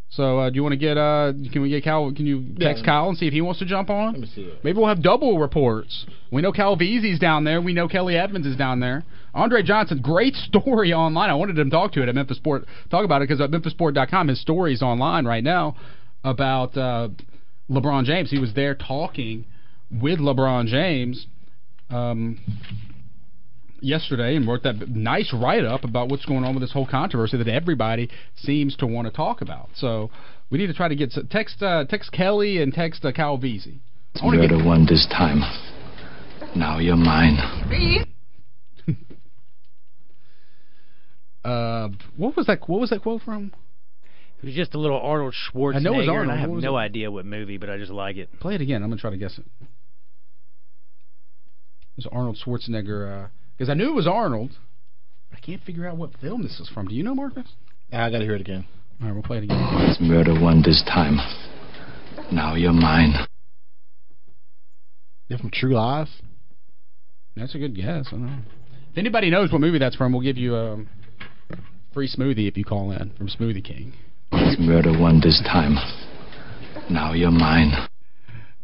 [0.09, 0.97] So uh, do you want to get?
[0.97, 2.11] Uh, can we get Cal?
[2.13, 2.85] Can you text Yeah.
[2.85, 4.13] Kyle and see if he wants to jump on?
[4.13, 4.63] Let me see it.
[4.63, 6.05] Maybe we'll have double reports.
[6.31, 7.59] We know Kyle Veazey's down there.
[7.61, 9.03] We know Kelly Evans is down there.
[9.33, 11.29] Andre Johnson, great story online.
[11.29, 12.65] I wanted him to talk to it at Memphis Sport.
[12.89, 15.75] Talk about it because at MemphisSport.com, his story is online right now
[16.23, 17.09] about uh,
[17.69, 18.31] LeBron James.
[18.31, 19.43] He was there talking
[19.91, 21.27] with LeBron James
[21.89, 22.39] um,
[23.85, 27.37] yesterday and wrote that nice write up about what's going on with this whole controversy
[27.37, 29.69] that everybody seems to want to talk about.
[29.75, 30.09] So
[30.49, 33.79] we need to try to get text uh, text Kelly and text uh, Kyle Veazey.
[34.21, 35.41] I wanna You're get- the one this time.
[36.55, 37.37] Now you're mine.
[41.43, 42.67] Uh, what was that?
[42.67, 43.53] What was that quote from?
[44.41, 45.75] It was just a little Arnold Schwarzenegger.
[45.75, 46.37] I know it was and Arnold.
[46.37, 46.81] I have no it?
[46.81, 48.29] idea what movie, but I just like it.
[48.39, 48.81] Play it again.
[48.81, 49.45] I'm gonna try to guess it.
[49.61, 49.67] It
[51.97, 53.29] was Arnold Schwarzenegger.
[53.57, 54.51] Because I knew it was Arnold.
[55.29, 56.87] but I can't figure out what film this is from.
[56.87, 57.47] Do you know, Marcus?
[57.91, 58.65] I gotta hear it again.
[59.01, 59.95] All right, we'll play it again.
[59.99, 61.17] You're the one this time.
[62.31, 63.13] Now you're mine.
[65.29, 66.07] They're from True Lies.
[67.35, 68.07] That's a good guess.
[68.07, 68.39] I don't know.
[68.91, 70.77] If anybody knows what movie that's from, we'll give you a
[71.93, 73.93] free smoothie if you call in from Smoothie King.
[74.31, 75.75] You're the one this time.
[76.89, 77.87] Now you're mine.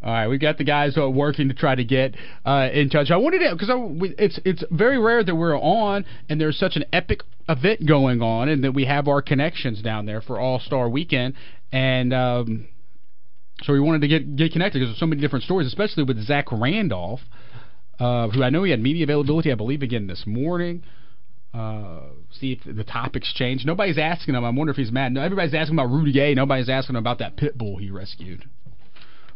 [0.03, 3.11] All right, we've got the guys working to try to get uh, in touch.
[3.11, 3.69] I wanted to because
[4.17, 8.49] it's it's very rare that we're on and there's such an epic event going on,
[8.49, 11.35] and that we have our connections down there for All Star Weekend,
[11.71, 12.67] and um,
[13.63, 16.19] so we wanted to get get connected because there's so many different stories, especially with
[16.25, 17.21] Zach Randolph,
[17.99, 20.83] uh, who I know he had media availability, I believe, again this morning.
[21.53, 21.99] Uh,
[22.31, 23.65] see if the topics change.
[23.65, 24.45] Nobody's asking him.
[24.45, 25.11] I wonder if he's mad.
[25.11, 26.33] No, everybody's asking about Rudy Gay.
[26.33, 28.45] Nobody's asking him about that pit bull he rescued.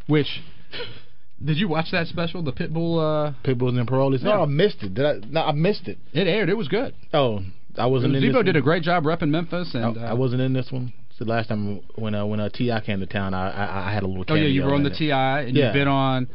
[0.08, 0.42] Which
[1.44, 3.00] did you watch that special, the Pitbull?
[3.00, 4.24] Uh, Pitbulls and parolees.
[4.24, 4.42] No, Yeah.
[4.42, 4.94] I missed it.
[4.94, 5.14] Did I?
[5.30, 5.98] No, I missed it.
[6.14, 6.50] it aired.
[6.50, 6.94] It was good.
[7.14, 7.42] Oh,
[7.78, 8.46] I wasn't in this Z-Bo one.
[8.46, 10.94] did a great job repping Memphis, and I, uh, I wasn't in this one.
[11.18, 14.04] So last time when uh, when uh, Ti came to town, I, I I had
[14.04, 14.26] a little.
[14.28, 14.90] oh yeah, you were on the.
[14.90, 15.66] Ti, and Yeah.
[15.66, 16.28] you've been on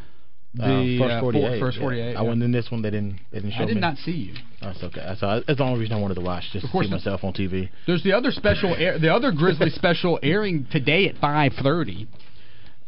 [0.55, 1.61] the uh, first uh, 48.
[1.61, 1.83] first yeah.
[1.83, 2.17] 48.
[2.17, 2.83] I wasn't in this one.
[2.83, 3.21] They didn't.
[3.31, 3.65] They didn't show me.
[3.65, 3.81] I did me.
[3.81, 4.35] not see you.
[4.61, 5.15] That's okay.
[5.19, 7.33] So that's the only reason I wanted to watch, just Of to see myself on
[7.35, 7.69] TV.
[7.87, 12.09] There's the other special, air, the other Grizzly special airing today at 5:30.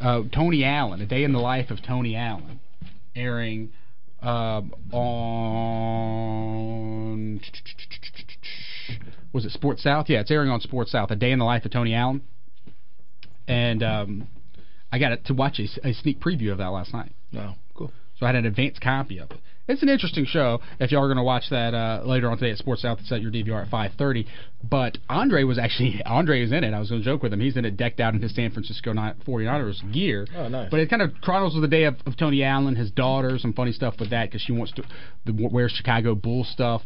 [0.02, 2.58] Uh, Tony Allen, a day in the life of Tony Allen,
[3.14, 3.70] airing
[4.20, 5.92] um, on
[9.32, 10.06] was it Sports South?
[10.08, 11.12] Yeah, it's airing on Sports South.
[11.12, 12.22] A day in the life of Tony Allen,
[13.46, 14.26] and um,
[14.90, 17.12] I got to watch a, a sneak preview of that last night.
[17.30, 17.92] No, cool.
[18.18, 19.38] So I had an advanced copy of it.
[19.68, 20.60] It's an interesting show.
[20.80, 23.12] If y'all are going to watch that uh, later on today at Sports South, it's
[23.12, 24.26] at your DVR at 5:30.
[24.68, 26.74] But Andre was actually Andre is in it.
[26.74, 27.40] I was going to joke with him.
[27.40, 30.26] He's in it, decked out in his San Francisco Ni- 49ers gear.
[30.36, 30.68] Oh, nice.
[30.70, 33.72] But it kind of chronicles the day of, of Tony Allen, his daughter, some funny
[33.72, 34.82] stuff with that because she wants to
[35.26, 36.82] the, wear Chicago Bulls stuff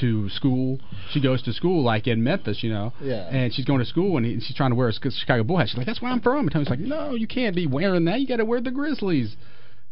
[0.00, 0.78] to school.
[1.12, 2.92] She goes to school like in Memphis, you know.
[3.00, 3.26] Yeah.
[3.28, 5.56] And she's going to school and, he, and she's trying to wear a Chicago Bull
[5.56, 5.68] hat.
[5.68, 8.20] She's like, "That's where I'm from." And Tony's like, "No, you can't be wearing that.
[8.20, 9.34] You got to wear the Grizzlies."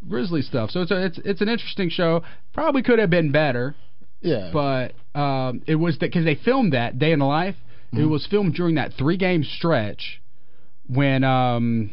[0.08, 0.70] Grizzly stuff.
[0.70, 2.22] So it's a, it's it's an interesting show.
[2.52, 3.74] Probably could have been better,
[4.20, 4.50] Yeah.
[4.52, 7.56] but um, it was because they filmed that Day in the Life.
[7.92, 8.10] It Mhm.
[8.10, 10.20] was filmed during that three game stretch
[10.86, 11.90] when um,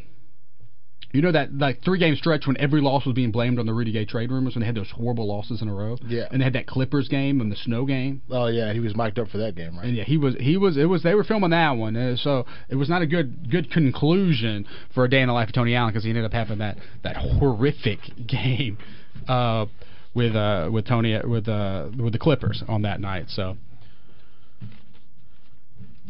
[1.14, 3.74] you know that like three game stretch when every loss was being blamed on the
[3.74, 5.96] Rudy Gay trade rumors when they had those horrible losses in a row.
[6.06, 6.28] Yeah.
[6.32, 8.24] And they had that Clippers game and the snow game.
[8.32, 9.86] oh yeah, he was mic'd up for that game, right?
[9.86, 12.46] And yeah, he was he was it was they were filming that one, uh, so
[12.68, 15.76] it was not a good good conclusion for a day in the life of Tony
[15.76, 18.80] Allen because he ended up having that that horrific game
[19.28, 19.68] uh,
[20.16, 23.26] with uh, with Tony with uh, with the Clippers on that night.
[23.30, 23.58] So.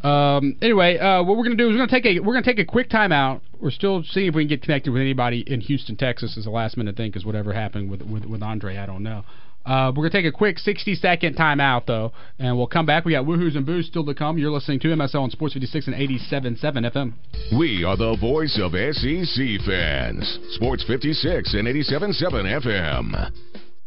[0.04, 2.60] Um, anyway, uh, what we're gonna do is we're gonna take a we're gonna take
[2.60, 3.42] a quick timeout.
[3.60, 6.36] We're still seeing if we can get connected with anybody in Houston, Texas.
[6.36, 9.24] Is a last minute thing because whatever happened with, with with Andre, I don't know.
[9.66, 13.06] Uh, we're gonna take a quick 60 second timeout though, and we'll come back.
[13.06, 14.38] We got woohoos and Boos still to come.
[14.38, 17.14] You're listening to MSL on Sports 56 and 87.7 FM.
[17.58, 20.40] We are the voice of SEC fans.
[20.50, 23.32] Sports 56 and 87.7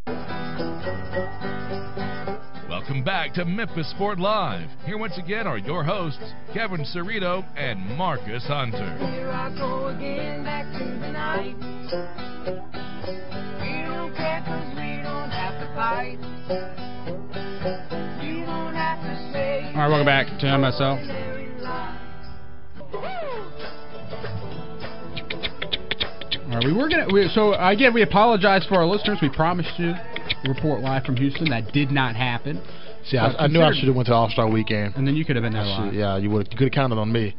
[0.06, 1.45] FM.
[2.96, 4.70] Welcome back to Memphis Sport Live.
[4.86, 8.96] Here once again are your hosts, Kevin Cerrito and Marcus Hunter.
[9.12, 11.56] Here I go again, back to the night.
[13.60, 16.18] We don't care 'cause we don't have to fight.
[18.24, 19.72] You don't have to say.
[19.74, 20.98] All right, welcome back to MSL.
[26.46, 27.08] All right, we were gonna.
[27.12, 29.18] We, so again, we apologize for our listeners.
[29.20, 29.94] We promised you
[30.48, 31.50] report live from Houston.
[31.50, 32.62] That did not happen.
[33.08, 34.96] See, I, I knew I should have went to All Star Weekend.
[34.96, 36.48] And then you could have been there I should- yeah, you would.
[36.50, 37.36] You could have counted on me.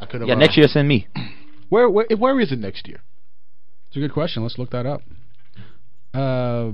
[0.00, 0.28] I could have.
[0.28, 1.06] Yeah, uh, next year send me.
[1.70, 3.00] Where, where where is it next year?
[3.86, 4.42] It's a good question.
[4.42, 5.02] Let's look that up.
[6.12, 6.72] Uh,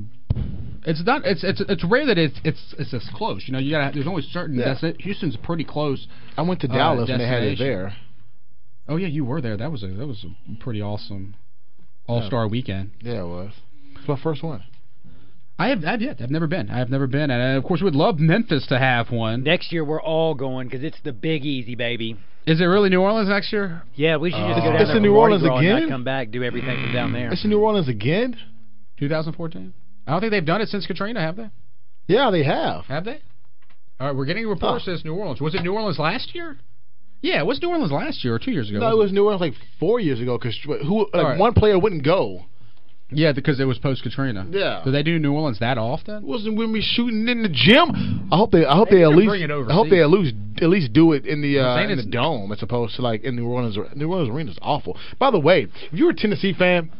[0.87, 1.27] it's not.
[1.27, 3.43] It's it's it's rare that it's it's it's this close.
[3.47, 4.57] You know, you got to There's only certain.
[4.59, 4.68] Yeah.
[4.68, 5.01] That's it.
[5.03, 6.07] Houston's pretty close.
[6.39, 7.95] I went to uh, Dallas and they had it there.
[8.89, 9.57] Oh yeah, you were there.
[9.59, 11.35] That was a that was a pretty awesome
[12.07, 12.93] All Star weekend.
[13.01, 13.53] Yeah, it was.
[13.99, 14.62] It's my first one.
[15.59, 16.70] I have I've yet I've never been.
[16.70, 19.42] I have never been, and uh, of course we'd love Memphis to have one.
[19.42, 22.16] Next year we're all going because it's the Big Easy, baby.
[22.46, 23.82] Is it really New Orleans next year?
[23.94, 25.68] Yeah, we should just go down it's there in for New Mardi Orleans Gras and
[25.68, 25.88] not again?
[25.88, 27.32] come back, do everything from down there.
[27.32, 28.36] It's in New Orleans again.
[28.98, 29.74] 2014.
[30.07, 31.50] I don't think they've done it since Katrina, have they?
[32.07, 32.84] Yeah, they have.
[32.84, 33.20] Have they?
[33.98, 35.40] All right, we're getting reports that it's New Orleans.
[35.40, 36.59] Was it New Orleans last year?
[37.22, 38.78] Yeah, it was New Orleans last year or two years ago.
[38.78, 41.38] No, it wasn't was New Orleans like four years ago because who like All right.
[41.38, 42.44] one player wouldn't go.
[43.11, 44.46] Yeah, because it was post Katrina.
[44.50, 44.82] Yeah.
[44.84, 46.26] Do they do New Orleans that often?
[46.26, 48.28] Wasn't when we shooting in the gym.
[48.32, 48.64] I hope they.
[48.64, 49.50] I hope Maybe they at least.
[49.70, 52.50] I hope they at least at least do it in the uh, in the dome
[52.50, 53.78] as opposed to like in New Orleans.
[53.94, 54.98] New Orleans arena is awful.
[55.20, 56.90] By the way, if you're a Tennessee fan,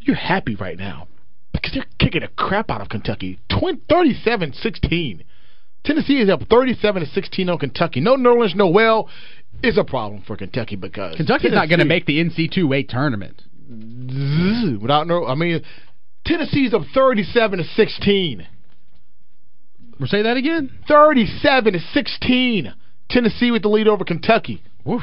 [0.00, 1.08] you're happy right now
[1.52, 3.40] because they're kicking the crap out of Kentucky.
[3.58, 5.24] 20, 37-16.
[5.84, 8.00] Tennessee is up 37 to 16 on Kentucky.
[8.00, 9.08] No Nerlens Noel
[9.62, 13.42] is a problem for Kentucky because Kentucky's not going to make the NC2A tournament.
[13.68, 15.26] Without no.
[15.26, 15.62] I mean,
[16.26, 18.46] Tennessee's up 37 to 16.
[19.98, 20.70] We'll say that again.
[20.88, 22.74] 37 to 16.
[23.08, 24.62] Tennessee with the lead over Kentucky.
[24.84, 25.02] Woof.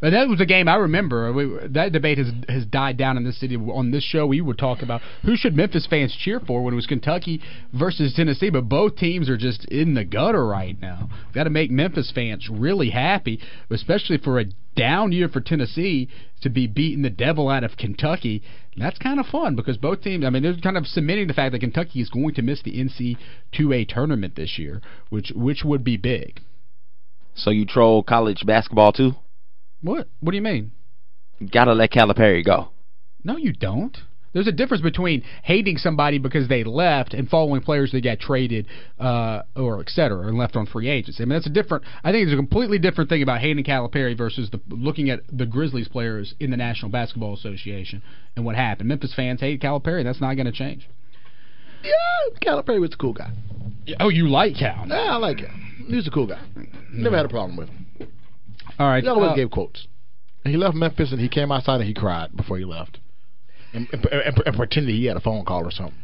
[0.00, 1.30] But that was a game I remember.
[1.32, 3.56] We, that debate has has died down in this city.
[3.56, 6.76] On this show, we would talk about who should Memphis fans cheer for when it
[6.76, 7.40] was Kentucky
[7.72, 8.50] versus Tennessee.
[8.50, 11.10] But both teams are just in the gutter right now.
[11.34, 16.08] Got to make Memphis fans really happy, especially for a down year for Tennessee
[16.40, 18.42] to be beating the devil out of Kentucky.
[18.76, 20.24] That's kind of fun because both teams.
[20.24, 22.72] I mean, they're kind of cementing the fact that Kentucky is going to miss the
[22.72, 24.80] NC2A tournament this year,
[25.10, 26.40] which which would be big.
[27.34, 29.12] So you troll college basketball too?
[29.82, 30.08] What?
[30.20, 30.72] What do you mean?
[31.52, 32.68] Gotta let Calipari go.
[33.24, 33.96] No, you don't.
[34.32, 38.68] There's a difference between hating somebody because they left and following players that got traded
[39.00, 41.20] uh, or et cetera and left on free agency.
[41.22, 41.82] I mean, that's a different.
[42.04, 45.46] I think it's a completely different thing about hating Calipari versus the looking at the
[45.46, 48.02] Grizzlies players in the National Basketball Association
[48.36, 48.88] and what happened.
[48.88, 50.04] Memphis fans hate Calipari.
[50.04, 50.88] That's not going to change.
[51.82, 53.32] Yeah, Calipari was a cool guy.
[53.98, 54.84] Oh, you like Cal?
[54.86, 55.86] Yeah, I like him.
[55.88, 56.40] He was a cool guy.
[56.92, 57.79] Never had a problem with him.
[58.80, 59.04] All right.
[59.04, 59.86] He always uh, gave quotes.
[60.44, 62.98] And he left Memphis and he came outside and he cried before he left.
[63.74, 65.94] And, and, and, and pretended he had a phone call or something.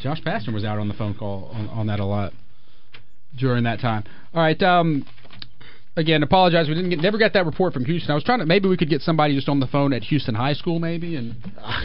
[0.00, 2.32] Josh Pastner was out on the phone call on, on that a lot
[3.36, 4.04] during that time.
[4.32, 4.62] All right.
[4.62, 5.04] Um,
[5.96, 6.68] again, apologize.
[6.68, 8.12] We didn't get, never got that report from Houston.
[8.12, 10.36] I was trying to maybe we could get somebody just on the phone at Houston
[10.36, 11.34] High School maybe and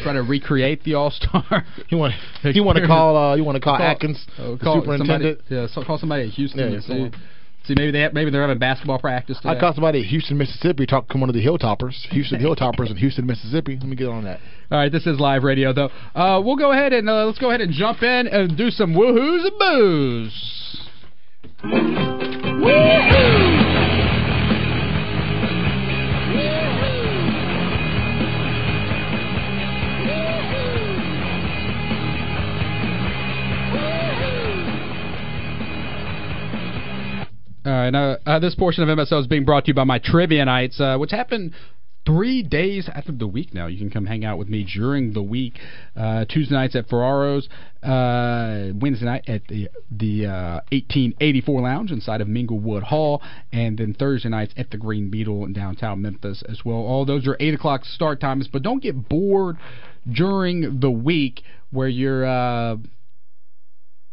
[0.03, 1.65] try to recreate the All Star.
[1.89, 4.81] You want you want to call uh, you want to call, Atkins, uh, the call
[4.81, 5.39] superintendent.
[5.47, 7.15] Somebody, yeah, so call somebody at Houston Yeah, and
[7.65, 7.73] see.
[7.77, 9.49] maybe they have, maybe they're having basketball practice today.
[9.49, 12.97] I called somebody at Houston, Mississippi, talk to one of the Hilltoppers, Houston Hilltoppers in
[12.97, 13.77] Houston, Mississippi.
[13.79, 14.39] Let me get on that.
[14.71, 15.89] All right, this is live radio though.
[16.15, 18.93] Uh, we'll go ahead and uh, let's go ahead and jump in and do some
[18.93, 20.79] woohoos and boos.
[37.73, 39.97] All right, uh, uh, this portion of MSO is being brought to you by my
[39.97, 41.55] Trivia Nights, uh, which happened
[42.05, 43.65] three days after the week now.
[43.65, 45.57] You can come hang out with me during the week.
[45.95, 47.49] Uh, Tuesday nights at Ferraro's,
[47.81, 53.95] uh, Wednesday night at the the uh, 1884 Lounge inside of Minglewood Hall, and then
[53.95, 56.77] Thursday nights at the Green Beetle in downtown Memphis as well.
[56.77, 59.57] All those are 8 o'clock start times, but don't get bored
[60.07, 62.77] during the week where you're.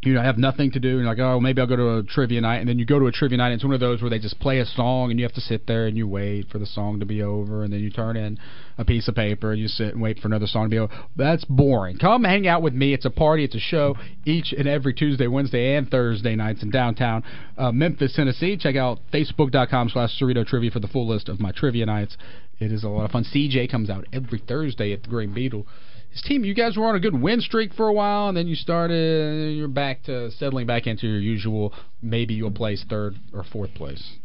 [0.02, 2.02] You know, I have nothing to do, and like, oh, maybe I'll go to a
[2.02, 4.00] trivia night, and then you go to a trivia night, and it's one of those
[4.00, 6.48] where they just play a song, and you have to sit there and you wait
[6.48, 8.38] for the song to be over, and then you turn in
[8.78, 10.92] a piece of paper, and you sit and wait for another song to be over.
[11.16, 11.98] That's boring.
[11.98, 12.94] Come hang out with me.
[12.94, 13.44] It's a party.
[13.44, 13.94] It's a show
[14.24, 17.22] each and every Tuesday, Wednesday, and Thursday nights in downtown
[17.58, 18.56] uh, Memphis, Tennessee.
[18.56, 22.16] Check out facebook.com slash Cerrito Trivia for the full list of my trivia nights.
[22.58, 23.24] It is a lot of fun.
[23.24, 25.66] CJ comes out every Thursday at the Green Beetle
[26.10, 28.48] his team, you guys were on a good win streak for a while, and then
[28.48, 33.44] you started, you're back to settling back into your usual, maybe you'll place third or
[33.44, 34.16] fourth place.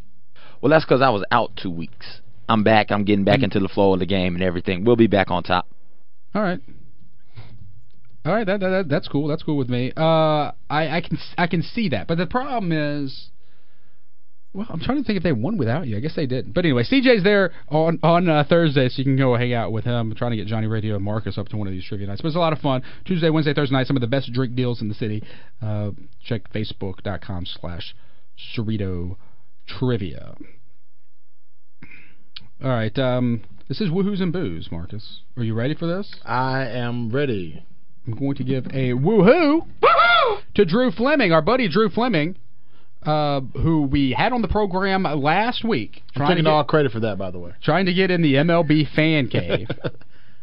[0.60, 2.20] Well, that's because I was out two weeks.
[2.48, 2.90] I'm back.
[2.90, 4.84] I'm getting back into the flow of the game and everything.
[4.84, 5.66] We'll be back on top.
[6.34, 6.60] All right.
[8.24, 9.28] All right, that, that, that that's cool.
[9.28, 9.92] That's cool with me.
[9.96, 13.30] Uh, I I can I can see that, but the problem is,
[14.56, 15.98] well, I'm trying to think if they won without you.
[15.98, 16.54] I guess they did.
[16.54, 19.84] But anyway, CJ's there on on uh, Thursday, so you can go hang out with
[19.84, 20.10] him.
[20.10, 22.22] I'm trying to get Johnny Radio and Marcus up to one of these trivia nights.
[22.22, 22.82] But it's a lot of fun.
[23.04, 25.22] Tuesday, Wednesday, Thursday night, some of the best drink deals in the city.
[25.60, 25.90] Uh,
[26.24, 27.94] check facebook.com slash
[28.56, 29.16] Cerrito
[29.66, 30.34] Trivia.
[32.64, 35.20] All right, um, this is Woohoos and Boos, Marcus.
[35.36, 36.14] Are you ready for this?
[36.24, 37.62] I am ready.
[38.06, 39.66] I'm going to give a woohoo
[40.54, 42.36] to Drew Fleming, our buddy Drew Fleming.
[43.02, 46.02] Uh, who we had on the program last week.
[46.16, 47.52] I'm taking get- all credit for that, by the way.
[47.62, 49.68] trying to get in the MLB fan cave.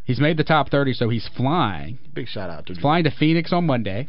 [0.06, 2.00] he's made the top 30, so he's flying.
[2.14, 4.08] Big shout out to flying to Phoenix on Monday,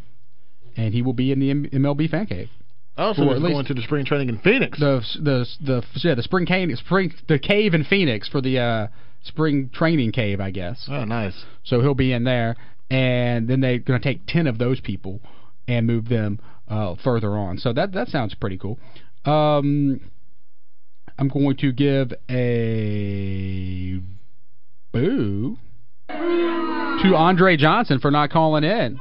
[0.77, 2.49] and he will be in the M- MLB fan cave.
[2.97, 4.79] Oh, so he's going to the spring training in Phoenix.
[4.79, 8.87] The the the yeah the spring cave spring the cave in Phoenix for the uh,
[9.25, 10.87] spring training cave, I guess.
[10.89, 11.45] Oh, nice.
[11.65, 12.55] So he'll be in there,
[12.91, 15.21] and then they're going to take ten of those people
[15.67, 16.39] and move them
[16.69, 17.59] uh, further on.
[17.59, 18.79] So that that sounds pretty cool.
[19.25, 20.01] Um,
[21.19, 24.01] I'm going to give a
[24.93, 25.59] boo
[26.09, 29.01] to Andre Johnson for not calling in.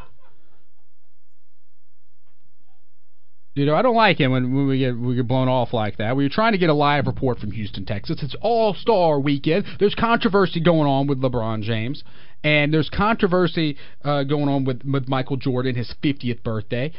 [3.56, 5.98] You know, I don't like him when, when we get we get blown off like
[5.98, 6.16] that.
[6.16, 8.24] We were trying to get a live report from Houston, Texas.
[8.24, 9.66] It's All Star Weekend.
[9.80, 12.04] There's controversy going on with LeBron James,
[12.44, 16.92] and there's controversy uh, going on with with Michael Jordan, his 50th birthday.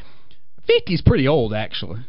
[0.68, 2.00] 50's pretty old, actually.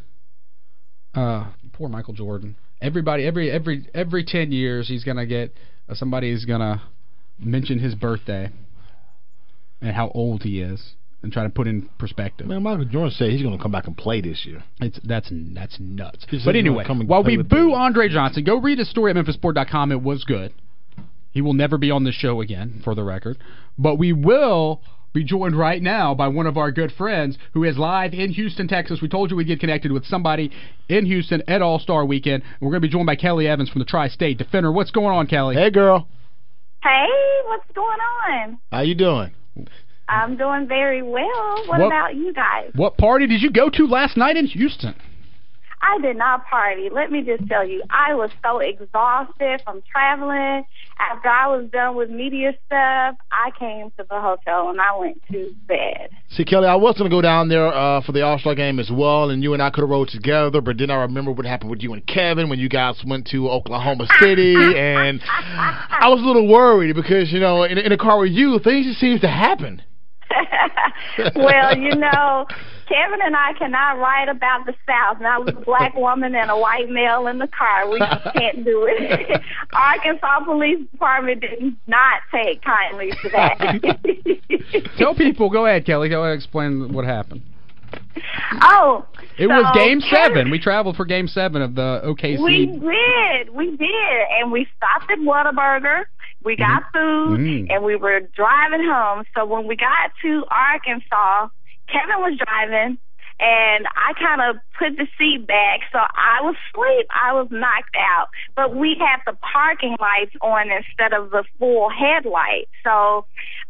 [1.13, 2.55] Uh, poor Michael Jordan.
[2.81, 5.53] Everybody, every every every 10 years, he's gonna get
[5.87, 6.83] uh, somebody is gonna
[7.39, 8.49] mention his birthday
[9.81, 12.47] and how old he is, and try to put in perspective.
[12.47, 14.63] Man, Michael Jordan said he's going to come back and play this year.
[14.79, 16.25] It's that's that's nuts.
[16.43, 19.91] But anyway, while we boo Andre Johnson, go read his story at memphisport.com.
[19.91, 20.53] It was good.
[21.31, 23.37] He will never be on this show again, for the record.
[23.77, 24.81] But we will
[25.15, 28.67] be joined right now by one of our good friends who is live in Houston,
[28.67, 28.99] Texas.
[29.01, 30.51] We told you we'd get connected with somebody
[30.89, 32.43] in Houston at All Star Weekend.
[32.59, 34.71] We're going to be joined by Kelly Evans from the Tri State Defender.
[34.71, 35.55] What's going on, Kelly?
[35.55, 36.07] Hey, girl.
[36.83, 37.07] Hey,
[37.45, 37.97] what's going
[38.29, 38.59] on?
[38.71, 39.33] How you doing?
[40.07, 41.63] I'm doing very well.
[41.65, 42.71] What, What- about you guys?
[42.75, 44.93] What party did you go to last night in Houston?
[45.81, 46.89] I did not party.
[46.91, 50.65] Let me just tell you, I was so exhausted from traveling.
[50.97, 55.21] After I was done with media stuff, I came to the hotel and I went
[55.31, 56.09] to bed.
[56.29, 58.79] See, Kelly, I was going to go down there uh, for the All Star game
[58.79, 61.45] as well, and you and I could have rode together, but then I remember what
[61.45, 66.21] happened with you and Kevin when you guys went to Oklahoma City, and I was
[66.21, 69.19] a little worried because, you know, in, in a car with you, things just seem
[69.19, 69.81] to happen.
[71.35, 72.45] well, you know,
[72.87, 75.19] Kevin and I cannot write about the South.
[75.21, 78.63] Now, with a black woman and a white male in the car, we just can't
[78.63, 79.41] do it.
[79.73, 84.87] Arkansas Police Department did not take kindly to that.
[84.97, 85.49] Tell people.
[85.49, 86.09] Go ahead, Kelly.
[86.09, 87.41] Go ahead and explain what happened.
[88.61, 89.05] oh,
[89.37, 90.49] It was Game Seven.
[90.51, 92.41] We traveled for Game Seven of the OKC.
[92.43, 96.03] We did, we did, and we stopped at Whataburger.
[96.43, 97.67] We got food, Mhm.
[97.73, 99.23] and we were driving home.
[99.35, 101.47] So when we got to Arkansas,
[101.87, 102.97] Kevin was driving,
[103.39, 107.07] and I kind of put the seat back, so I was asleep.
[107.11, 111.89] I was knocked out, but we had the parking lights on instead of the full
[111.89, 112.69] headlight.
[112.83, 113.25] So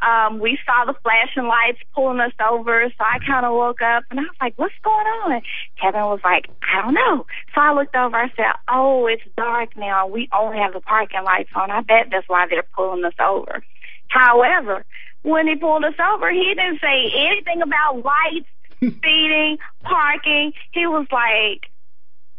[0.05, 2.85] um, we saw the flashing lights pulling us over.
[2.95, 5.41] So I kind of woke up, and I was like, "What's going on?"
[5.81, 8.15] Kevin was like, "I don't know." So I looked over.
[8.15, 10.05] I said, "Oh, it's dark now.
[10.05, 11.71] We only have the parking lights on.
[11.71, 13.63] I bet that's why they're pulling us over."
[14.09, 14.85] However,
[15.25, 18.47] when he pulled us over, he didn't say anything about lights,
[18.77, 20.53] speeding, parking.
[20.71, 21.69] He was like,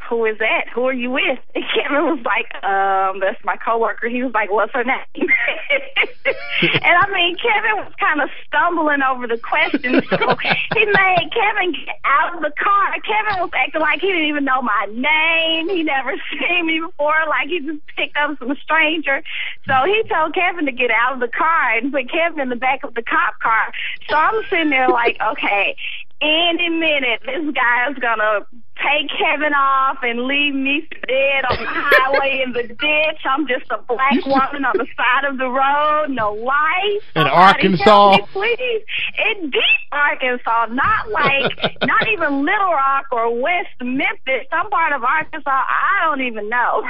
[0.09, 0.67] who is that?
[0.75, 1.39] Who are you with?
[1.57, 4.09] And Kevin was like, um, that's my coworker.
[4.09, 4.99] He was like, what's her name?
[5.17, 10.37] and I mean, Kevin was kind of stumbling over the question, so
[10.77, 12.93] he made Kevin get out of the car.
[13.01, 15.69] Kevin was acting like he didn't even know my name.
[15.69, 19.23] He never seen me before, like he just picked up some stranger.
[19.67, 22.57] So he told Kevin to get out of the car and put Kevin in the
[22.57, 23.73] back of the cop car.
[24.09, 25.77] So I'm sitting there like, okay,
[26.21, 28.47] any minute this guy is gonna
[28.77, 33.21] take Kevin off and leave me dead on the highway in the ditch.
[33.25, 37.03] I'm just a black woman on the side of the road, no life.
[37.17, 38.19] In Arkansas?
[38.19, 38.83] me, please.
[39.19, 41.53] In deep Arkansas, not like
[41.83, 46.83] not even Little Rock or West Memphis, some part of Arkansas I don't even know.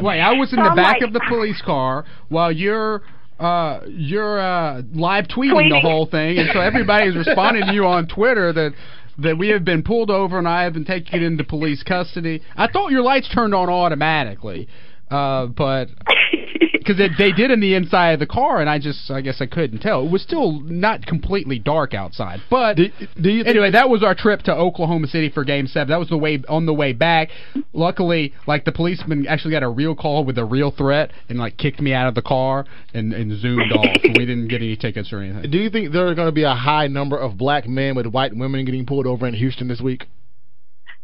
[0.00, 3.02] Wait, I was in So the I'm back like, of the police car while you're
[3.42, 7.84] uh you're uh live tweeting the whole thing and so everybody is responding to you
[7.84, 8.72] on Twitter that
[9.18, 12.40] that we have been pulled over and I have been taken into police custody.
[12.56, 14.68] I thought your lights turned on automatically.
[15.10, 15.88] Uh but
[16.82, 19.40] because they, they did in the inside of the car, and I just, I guess
[19.40, 20.04] I couldn't tell.
[20.04, 22.78] It was still not completely dark outside, but
[23.16, 25.90] anyway, that was our trip to Oklahoma City for Game Seven.
[25.90, 27.30] That was the way on the way back.
[27.72, 31.56] Luckily, like the policeman actually got a real call with a real threat, and like
[31.56, 33.86] kicked me out of the car and, and zoomed off.
[34.12, 35.50] We didn't get any tickets or anything.
[35.50, 38.06] Do you think there are going to be a high number of black men with
[38.06, 40.06] white women getting pulled over in Houston this week?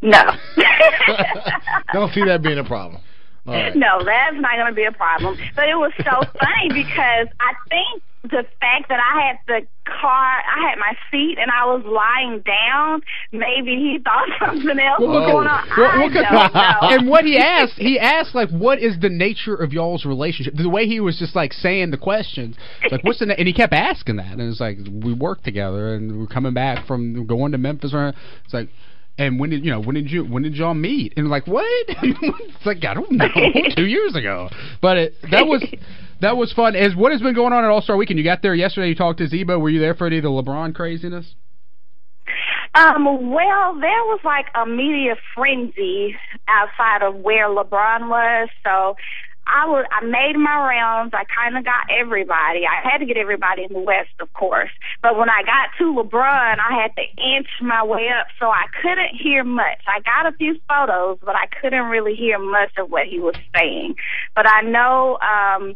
[0.03, 0.23] no.
[1.93, 3.01] Don't see that being a problem.
[3.47, 3.75] All right.
[3.77, 5.37] No, that's not going to be a problem.
[5.57, 6.05] But it was so
[6.41, 11.39] funny because I think the fact that I had the car, I had my seat,
[11.41, 13.01] and I was lying down.
[13.33, 15.69] Maybe he thought something else was going on.
[15.79, 16.89] Well, I well, 'cause- don't know.
[16.99, 20.69] and what he asked, he asked like, "What is the nature of y'all's relationship?" The
[20.69, 22.57] way he was just like saying the questions,
[22.91, 23.35] like, "What's the?" Na-?
[23.39, 26.87] And he kept asking that, and it's like, "We work together, and we're coming back
[26.87, 28.09] from going to Memphis." Or
[28.45, 28.69] it's like.
[29.19, 29.81] And when did you know?
[29.81, 30.25] When did you?
[30.25, 31.15] When did y'all meet?
[31.17, 31.65] And like what?
[31.89, 33.27] it's like I don't know.
[33.77, 34.49] Two years ago.
[34.81, 35.65] But it, that was
[36.21, 36.77] that was fun.
[36.77, 38.19] As what has been going on at All Star Weekend?
[38.19, 38.89] You got there yesterday.
[38.89, 39.59] You talked to Z-Bo.
[39.59, 41.35] Were you there for any of the LeBron craziness?
[42.75, 46.15] Um, well, there was like a media frenzy
[46.47, 48.95] outside of where LeBron was, so
[49.49, 51.15] I was I made my rounds.
[51.15, 52.67] I kind of got everybody.
[52.67, 54.71] I had to get everybody in the West, of course.
[55.03, 57.03] But when I got to LeBron, I had to
[57.37, 59.81] inch my way up, so I couldn't hear much.
[59.87, 63.35] I got a few photos, but I couldn't really hear much of what he was
[63.57, 63.95] saying.
[64.37, 65.75] But I know um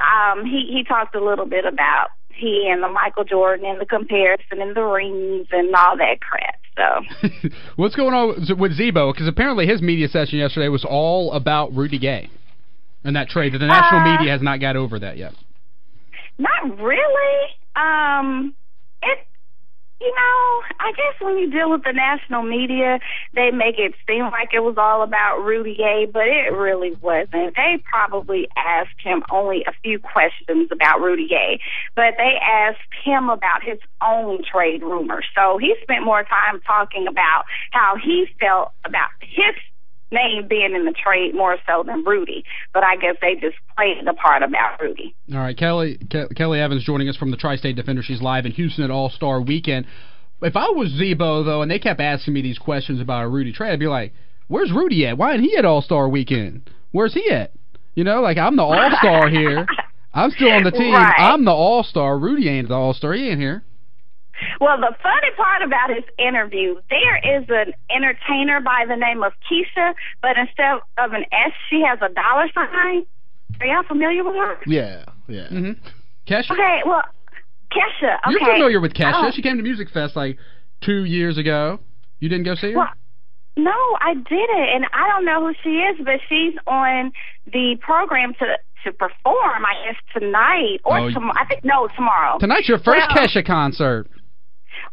[0.00, 3.86] um he he talked a little bit about he and the Michael Jordan and the
[3.86, 6.56] comparison and the rings and all that crap.
[6.76, 9.12] So What's going on with- Z-Bo?
[9.12, 12.28] Because apparently his media session yesterday was all about Rudy Gay
[13.04, 15.34] and that trade that the national Uh, media has not got over that yet.
[16.38, 17.36] not really.
[17.76, 18.54] Um
[19.02, 19.18] it
[20.00, 22.98] you know, I guess when you deal with the national media,
[23.34, 27.56] they make it seem like it was all about Rudy Gay, but it really wasn't.
[27.56, 31.58] They probably asked him only a few questions about Rudy Gay,
[31.96, 35.24] but they asked him about his own trade rumors.
[35.34, 39.54] So he spent more time talking about how he felt about his
[40.14, 42.44] name being in the trade more so than Rudy.
[42.72, 45.14] But I guess they just played the part about Rudy.
[45.32, 48.02] All right, Kelly Ke- Kelly Evans joining us from the Tri-State Defender.
[48.02, 49.86] She's live in Houston at All-Star Weekend.
[50.42, 53.52] If I was Z-Bo though, and they kept asking me these questions about a Rudy
[53.52, 54.12] trade, I'd be like,
[54.48, 55.18] "Where's Rudy at?
[55.18, 56.70] Why isn't he at All-Star Weekend?
[56.92, 57.52] Where's he at?
[57.94, 59.66] You know, like I'm the All-Star here.
[60.14, 60.94] I'm still on the team.
[60.94, 61.14] Right.
[61.18, 62.18] I'm the All-Star.
[62.18, 63.14] Rudy ain't the All-Star.
[63.14, 63.64] He ain't here."
[64.60, 69.32] Well, the funny part about his interview, there is an entertainer by the name of
[69.50, 73.04] Keisha, but instead of an S, she has a dollar sign.
[73.60, 74.58] Are y'all familiar with her?
[74.66, 75.48] Yeah, yeah.
[75.48, 75.72] Mm-hmm.
[76.26, 77.02] Kesha, Okay, well,
[77.70, 78.16] Kesha.
[78.26, 78.30] Okay.
[78.30, 79.12] you're familiar with Kesha.
[79.28, 80.38] Oh, She came to Music Fest like
[80.80, 81.78] two years ago.
[82.20, 82.78] You didn't go see her?
[82.78, 82.88] Well,
[83.56, 83.70] no,
[84.00, 87.12] I didn't, and I don't know who she is, but she's on
[87.52, 89.64] the program to to perform.
[89.64, 91.34] I guess tonight or Oh, tomorrow.
[91.40, 92.36] I think no, tomorrow.
[92.38, 94.08] Tonight's your first Well- Kesha concert.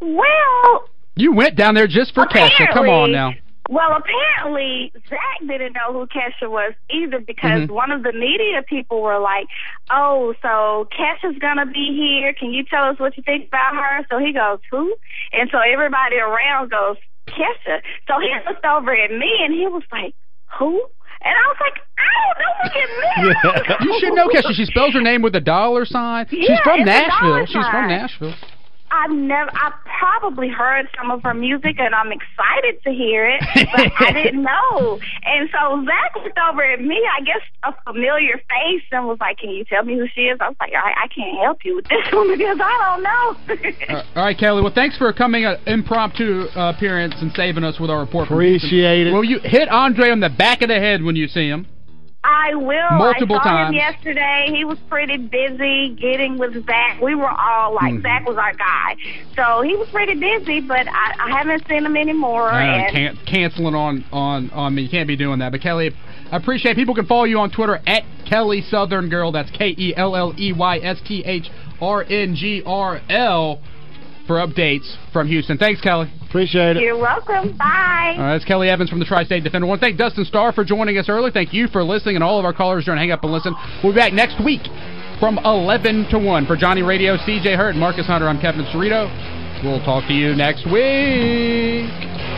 [0.01, 2.71] Well, You went down there just for Kesha.
[2.73, 3.33] Come on now.
[3.69, 7.71] Well, apparently Zach didn't know who Kesha was either because Mhm.
[7.71, 9.45] one of the media people were like,
[9.89, 12.33] "Oh, so Kesha's gonna be here.
[12.33, 14.93] Can you tell us what you think about her?" So he goes, "Who?"
[15.31, 16.97] And so everybody around goes,
[17.27, 20.15] "Kesha." So he looked over at me and he was like,
[20.57, 20.81] "Who?"
[21.21, 24.53] And I was like, "I don't know who you meant." You should know Kesha.
[24.55, 26.27] She spells her name with a dollar sign.
[26.29, 27.45] She's Yeah, from Nashville.
[27.45, 27.87] She's from.
[27.87, 28.33] Nashville.
[28.91, 33.41] I've never, I probably heard some of her music and I'm excited to hear it,
[33.55, 34.99] but I didn't know.
[35.23, 39.37] And so Zach looked over at me, I guess a familiar face, and was like,
[39.37, 40.37] Can you tell me who she is?
[40.41, 43.95] I was like, I, I can't help you with this one because I don't know.
[43.95, 44.61] Uh, all right, Kelly.
[44.61, 48.27] Well, thanks for coming an impromptu uh, appearance and saving us with our report.
[48.27, 49.13] From Appreciate it.
[49.13, 51.67] Well, you hit Andre on the back of the head when you see him.
[52.23, 52.97] I will.
[52.99, 53.69] Multiple I saw times.
[53.69, 54.45] him yesterday.
[54.55, 57.01] He was pretty busy getting with Zach.
[57.01, 58.01] We were all like, Mhm.
[58.03, 58.95] Zach was our guy.
[59.35, 62.49] So he was pretty busy, but I, I haven't seen him anymore.
[62.51, 64.83] Uh, can canceling on on on me.
[64.83, 65.51] You can't be doing that.
[65.51, 65.95] But Kelly,
[66.31, 69.31] I appreciate people can follow you on Twitter at Kelly Southern Girl.
[69.31, 71.49] That's K E L L E Y S T H
[71.81, 73.59] R N G R L
[74.27, 75.57] for updates from Houston.
[75.57, 76.07] Thanks, Kelly.
[76.31, 76.83] Appreciate it.
[76.83, 77.57] You're welcome.
[77.57, 78.15] Bye.
[78.15, 79.65] All right, that's Kelly Evans from the Tri-State Defender.
[79.65, 81.29] I want to thank Dustin Starr for joining us early.
[81.29, 83.53] Thank you for listening, and all of our callers during Hang Up and Listen.
[83.83, 84.61] We'll be back next week
[85.19, 86.45] from 11 to 1.
[86.45, 89.11] For Johnny Radio, CJ Hurt, and Marcus Hunter, I'm Kevin Cerrito.
[89.61, 92.30] We'll talk to you next week.